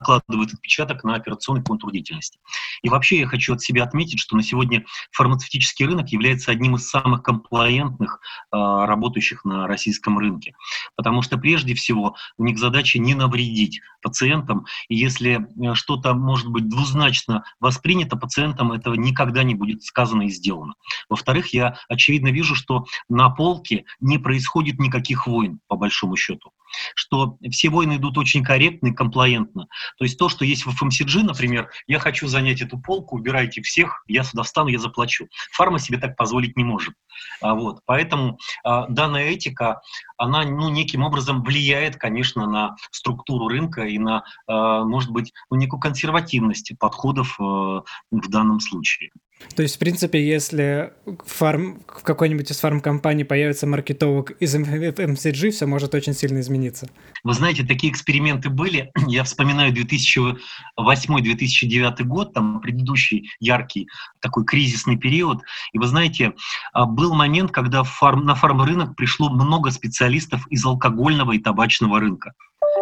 накладывает 0.00 0.54
отпечаток 0.54 1.04
на 1.04 1.14
операционный 1.14 1.62
контур 1.62 1.92
деятельности. 1.92 2.38
И 2.82 2.88
вообще 2.88 3.20
я 3.20 3.26
хочу 3.26 3.54
от 3.54 3.62
себя 3.62 3.84
отметить, 3.84 4.18
что 4.18 4.36
на 4.36 4.42
сегодня 4.42 4.84
фармацевтический 5.12 5.86
рынок 5.86 6.08
является 6.10 6.50
одним 6.50 6.76
из 6.76 6.88
самых 6.88 7.22
комплаентных, 7.22 8.20
э, 8.52 8.56
работающих 8.56 9.44
на 9.44 9.66
российском 9.66 10.18
рынке. 10.18 10.54
Потому 10.96 11.22
что 11.22 11.38
прежде 11.38 11.74
всего 11.74 12.16
у 12.36 12.44
них 12.44 12.58
задача 12.58 12.98
не 12.98 13.14
навредить 13.14 13.80
пациентам, 14.02 14.66
и 14.88 14.96
если 14.96 15.46
э, 15.46 15.74
что-то 15.74 16.14
может 16.14 16.48
быть 16.48 16.68
двузначно 16.68 17.44
воспринято, 17.60 18.16
пациентам 18.16 18.72
этого 18.72 18.94
никогда 18.94 19.42
не 19.42 19.54
будет 19.54 19.82
сказано 19.82 20.22
и 20.22 20.28
сделано. 20.28 20.74
Во-вторых, 21.08 21.52
я 21.52 21.78
очевидно 21.88 22.28
вижу, 22.28 22.54
что 22.54 22.84
на 23.08 23.30
полке 23.30 23.84
не 24.00 24.18
происходит 24.18 24.78
никаких 24.78 25.26
войн, 25.26 25.60
по 25.68 25.76
большому 25.76 26.16
счету 26.16 26.52
что 26.94 27.38
все 27.50 27.68
войны 27.68 27.96
идут 27.96 28.18
очень 28.18 28.42
корректно 28.42 28.88
и 28.88 28.92
комплаентно. 28.92 29.66
То 29.98 30.04
есть 30.04 30.18
то, 30.18 30.28
что 30.28 30.44
есть 30.44 30.66
в 30.66 30.70
FMCG, 30.70 31.22
например, 31.22 31.70
я 31.86 31.98
хочу 31.98 32.26
занять 32.26 32.60
эту 32.60 32.78
полку, 32.78 33.16
убирайте 33.16 33.62
всех, 33.62 34.04
я 34.06 34.24
сюда 34.24 34.42
встану, 34.42 34.68
я 34.68 34.78
заплачу. 34.78 35.28
Фарма 35.52 35.78
себе 35.78 35.98
так 35.98 36.16
позволить 36.16 36.56
не 36.56 36.64
может. 36.64 36.94
А, 37.40 37.54
вот. 37.54 37.80
Поэтому 37.86 38.38
а, 38.64 38.86
данная 38.88 39.30
этика, 39.30 39.80
она 40.16 40.44
ну, 40.44 40.68
неким 40.68 41.02
образом 41.02 41.42
влияет, 41.42 41.96
конечно, 41.96 42.46
на 42.46 42.76
структуру 42.90 43.48
рынка 43.48 43.82
и 43.82 43.98
на, 43.98 44.24
а, 44.46 44.84
может 44.84 45.10
быть, 45.10 45.32
ну, 45.50 45.56
некую 45.56 45.80
консервативность 45.80 46.72
подходов 46.78 47.36
а, 47.40 47.82
в 48.10 48.28
данном 48.28 48.60
случае. 48.60 49.10
То 49.54 49.62
есть, 49.62 49.76
в 49.76 49.78
принципе, 49.78 50.26
если 50.26 50.92
фарм, 51.24 51.80
в 51.86 52.02
какой-нибудь 52.02 52.50
из 52.50 52.58
фармкомпаний 52.58 53.24
появится 53.24 53.66
маркетолог 53.66 54.32
из 54.32 54.54
MCG, 54.54 55.50
все 55.50 55.66
может 55.66 55.94
очень 55.94 56.14
сильно 56.14 56.40
измениться. 56.40 56.88
Вы 57.22 57.34
знаете, 57.34 57.64
такие 57.64 57.92
эксперименты 57.92 58.50
были. 58.50 58.90
Я 59.06 59.24
вспоминаю 59.24 59.74
2008-2009 59.74 62.02
год, 62.04 62.32
там 62.32 62.60
предыдущий 62.60 63.30
яркий 63.40 63.88
такой 64.20 64.44
кризисный 64.44 64.98
период. 64.98 65.42
И 65.72 65.78
вы 65.78 65.86
знаете, 65.86 66.32
а, 66.72 66.86
был 66.86 67.14
момент, 67.14 67.50
когда 67.50 67.82
фарм, 67.82 68.24
на 68.24 68.34
фарм-рынок 68.34 68.96
пришло 68.96 69.30
много 69.30 69.70
специалистов 69.70 70.46
из 70.48 70.64
алкогольного 70.64 71.32
и 71.32 71.38
табачного 71.38 72.00
рынка. 72.00 72.32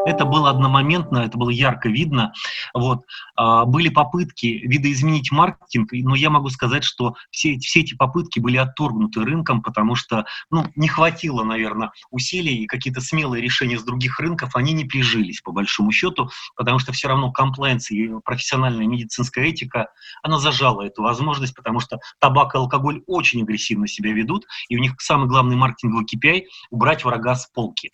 Это 0.06 0.24
было 0.24 0.50
одномоментно, 0.50 1.18
это 1.18 1.38
было 1.38 1.50
ярко 1.50 1.88
видно. 1.88 2.32
Вот. 2.74 3.02
А, 3.36 3.64
были 3.64 3.88
попытки 3.88 4.46
видоизменить 4.64 5.32
маркетинг, 5.32 5.90
но 5.92 6.14
я 6.14 6.30
могу 6.30 6.50
сказать, 6.50 6.84
что 6.84 7.14
все, 7.30 7.58
все 7.58 7.80
эти 7.80 7.94
попытки 7.94 8.38
были 8.38 8.56
отторгнуты 8.56 9.20
рынком, 9.20 9.62
потому 9.62 9.94
что 9.94 10.26
ну, 10.50 10.66
не 10.76 10.88
хватило, 10.88 11.44
наверное, 11.44 11.92
усилий 12.10 12.56
и 12.56 12.66
какие-то 12.66 13.00
смелые 13.00 13.42
решения 13.42 13.78
с 13.78 13.84
других 13.84 14.20
рынков, 14.20 14.56
они 14.56 14.72
не 14.72 14.84
прижились, 14.84 15.40
по 15.40 15.52
большому 15.52 15.90
счету, 15.92 16.30
потому 16.56 16.78
что 16.78 16.92
все 16.92 17.08
равно 17.08 17.32
комплайнс 17.32 17.90
и 17.90 18.10
профессиональная 18.24 18.86
медицинская 18.86 19.46
этика, 19.46 19.88
она 20.22 20.38
зажала 20.38 20.82
эту 20.82 21.02
возможность, 21.02 21.54
потому 21.54 21.80
что 21.80 21.98
табак 22.20 22.54
и 22.54 22.58
алкоголь 22.58 23.02
очень 23.06 23.42
агрессивно 23.42 23.86
себя 23.86 24.12
ведут, 24.12 24.44
и 24.68 24.76
у 24.76 24.80
них 24.80 24.94
самый 24.98 25.28
главный 25.28 25.56
маркетинговый 25.56 26.06
KPI– 26.06 26.44
убрать 26.70 27.04
врага 27.04 27.34
с 27.34 27.46
полки. 27.46 27.90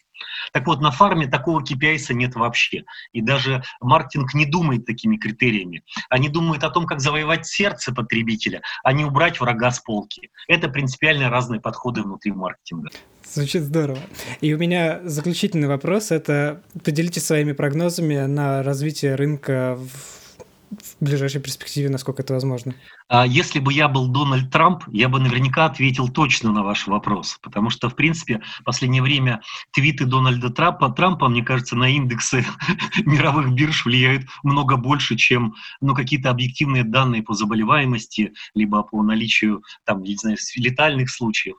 Так 0.53 0.67
вот, 0.67 0.81
на 0.81 0.91
фарме 0.91 1.27
такого 1.27 1.63
KPI 1.63 1.99
нет 2.15 2.35
вообще. 2.35 2.85
И 3.13 3.21
даже 3.21 3.63
маркетинг 3.81 4.35
не 4.35 4.47
думает 4.47 4.87
такими 4.87 5.17
критериями. 5.17 5.83
Они 6.09 6.29
думают 6.29 6.65
о 6.65 6.71
том, 6.71 6.87
как 6.87 7.01
завоевать 7.01 7.47
сердце 7.47 7.93
потребителя, 7.93 8.63
а 8.83 8.93
не 8.93 9.05
убрать 9.05 9.41
врага 9.41 9.71
с 9.71 9.81
полки. 9.81 10.31
Это 10.49 10.69
принципиально 10.69 11.31
разные 11.31 11.61
подходы 11.61 12.03
внутри 12.03 12.33
маркетинга. 12.33 12.91
Звучит 13.25 13.63
здорово. 13.63 14.01
И 14.41 14.53
у 14.53 14.59
меня 14.59 15.01
заключительный 15.05 15.69
вопрос. 15.69 16.11
Это 16.11 16.63
поделитесь 16.85 17.27
своими 17.27 17.53
прогнозами 17.53 18.27
на 18.27 18.63
развитие 18.63 19.15
рынка 19.15 19.77
в 19.79 20.21
в 20.71 21.05
ближайшей 21.05 21.41
перспективе, 21.41 21.89
насколько 21.89 22.23
это 22.23 22.35
возможно? 22.35 22.75
А 23.11 23.27
если 23.27 23.59
бы 23.59 23.73
я 23.73 23.89
был 23.89 24.07
Дональд 24.07 24.53
Трамп, 24.53 24.85
я 24.93 25.09
бы 25.09 25.19
наверняка 25.19 25.65
ответил 25.65 26.09
точно 26.09 26.53
на 26.53 26.63
ваш 26.63 26.87
вопрос, 26.87 27.41
потому 27.43 27.69
что, 27.69 27.91
в 27.91 27.97
принципе, 27.97 28.41
в 28.61 28.63
последнее 28.63 29.03
время 29.03 29.43
твиты 29.73 30.05
Дональда 30.05 30.49
Трампа, 30.49 30.91
Трампа 30.91 31.29
мне 31.29 31.43
кажется, 31.43 31.75
на 31.75 31.89
индексы 31.89 32.47
мировых 33.05 33.53
бирж 33.53 33.85
влияют 33.85 34.29
много 34.45 34.77
больше, 34.77 35.17
чем 35.17 35.57
ну, 35.81 35.97
какие-то 35.97 36.31
объективные 36.31 36.85
данные 36.85 37.25
по 37.25 37.35
заболеваемости, 37.35 38.33
либо 38.55 38.85
по 38.85 39.03
наличию, 39.03 39.65
там, 39.85 40.05
не 40.05 40.15
знаю, 40.15 40.37
летальных 40.55 41.11
случаев. 41.11 41.57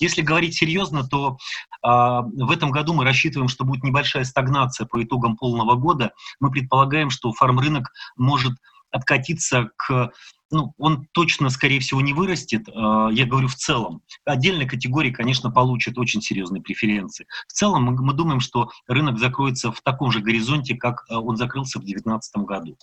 Если 0.00 0.22
говорить 0.22 0.54
серьезно, 0.54 1.06
то 1.06 1.36
а, 1.82 2.22
в 2.22 2.50
этом 2.50 2.70
году 2.70 2.94
мы 2.94 3.04
рассчитываем, 3.04 3.48
что 3.48 3.66
будет 3.66 3.84
небольшая 3.84 4.24
стагнация 4.24 4.86
по 4.86 5.02
итогам 5.02 5.36
полного 5.36 5.74
года. 5.74 6.12
Мы 6.40 6.50
предполагаем, 6.50 7.10
что 7.10 7.30
фармрынок 7.34 7.92
может 8.16 8.54
откатиться 8.94 9.70
к 9.76 10.12
ну, 10.50 10.72
он 10.78 11.08
точно, 11.12 11.50
скорее 11.50 11.80
всего, 11.80 12.00
не 12.00 12.12
вырастет, 12.12 12.68
а, 12.68 13.08
я 13.10 13.26
говорю 13.26 13.48
в 13.48 13.56
целом. 13.56 14.02
Отдельные 14.24 14.68
категории, 14.68 15.10
конечно, 15.10 15.50
получат 15.50 15.98
очень 15.98 16.22
серьезные 16.22 16.62
преференции. 16.62 17.26
В 17.48 17.52
целом 17.52 17.84
мы, 17.84 18.00
мы 18.00 18.12
думаем, 18.12 18.38
что 18.40 18.70
рынок 18.86 19.18
закроется 19.18 19.72
в 19.72 19.80
таком 19.82 20.12
же 20.12 20.20
горизонте, 20.20 20.76
как 20.76 21.06
а, 21.08 21.20
он 21.20 21.36
закрылся 21.36 21.78
в 21.78 21.82
2019 21.82 22.36
году. 22.44 22.76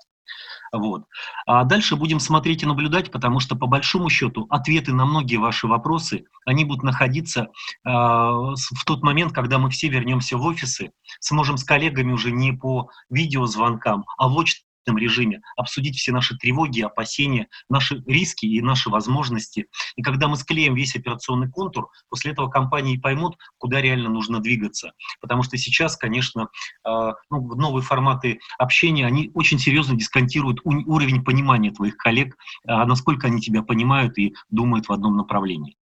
Вот. 0.74 1.04
А 1.46 1.64
дальше 1.66 1.96
будем 1.98 2.20
смотреть 2.20 2.64
и 2.64 2.66
наблюдать, 2.66 3.12
потому 3.12 3.40
что, 3.40 3.56
по 3.56 3.68
большому 3.68 4.10
счету, 4.10 4.48
ответы 4.50 4.94
на 4.94 5.06
многие 5.06 5.36
ваши 5.36 5.68
вопросы, 5.68 6.24
они 6.46 6.64
будут 6.64 6.84
находиться 6.84 7.42
э, 7.42 7.48
в 7.90 8.86
тот 8.86 9.04
момент, 9.04 9.34
когда 9.34 9.60
мы 9.60 9.70
все 9.70 9.90
вернемся 9.90 10.38
в 10.38 10.44
офисы, 10.44 10.92
сможем 11.20 11.58
с 11.58 11.66
коллегами 11.66 12.14
уже 12.14 12.32
не 12.32 12.54
по 12.54 12.90
видеозвонкам, 13.10 14.06
а 14.18 14.30
в 14.30 14.38
режиме, 14.98 15.42
обсудить 15.56 15.98
все 15.98 16.12
наши 16.12 16.38
тревоги, 16.38 16.82
опасения, 16.82 17.48
наши 17.70 18.02
риски 18.06 18.46
и 18.46 18.62
наши 18.62 18.90
возможности. 18.90 19.68
И 19.96 20.02
когда 20.02 20.28
мы 20.28 20.36
склеим 20.38 20.76
весь 20.76 20.96
операционный 20.96 21.50
контур, 21.50 21.90
после 22.10 22.32
этого 22.32 22.50
компании 22.50 22.98
поймут, 22.98 23.38
куда 23.58 23.82
реально 23.82 24.10
нужно 24.10 24.40
двигаться. 24.40 24.94
Потому 25.22 25.44
что 25.44 25.58
сейчас, 25.58 25.98
конечно, 25.98 26.50
э, 26.86 27.12
ну, 27.30 27.56
новые 27.56 27.84
форматы 27.84 28.40
общения, 28.58 29.06
они 29.06 29.32
очень 29.34 29.60
серьезно 29.60 29.96
дисконтируют 29.96 30.60
уровень 30.64 31.24
понимания 31.24 31.72
твоих 31.72 31.98
коллег, 31.98 32.36
а 32.68 32.86
насколько 32.86 33.28
они 33.28 33.42
тебя 33.42 33.64
понимают 33.64 34.18
и 34.18 34.36
думают 34.50 34.88
в 34.88 34.92
одном 34.92 35.16
направлении. 35.18 35.76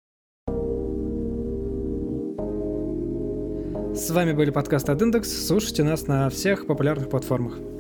С 3.95 4.11
вами 4.11 4.33
были 4.33 4.51
подкасты 4.51 4.91
от 4.91 5.01
Индекс. 5.01 5.47
Слушайте 5.47 5.83
нас 5.83 6.07
на 6.07 6.29
всех 6.29 6.67
популярных 6.67 7.09
платформах. 7.09 7.78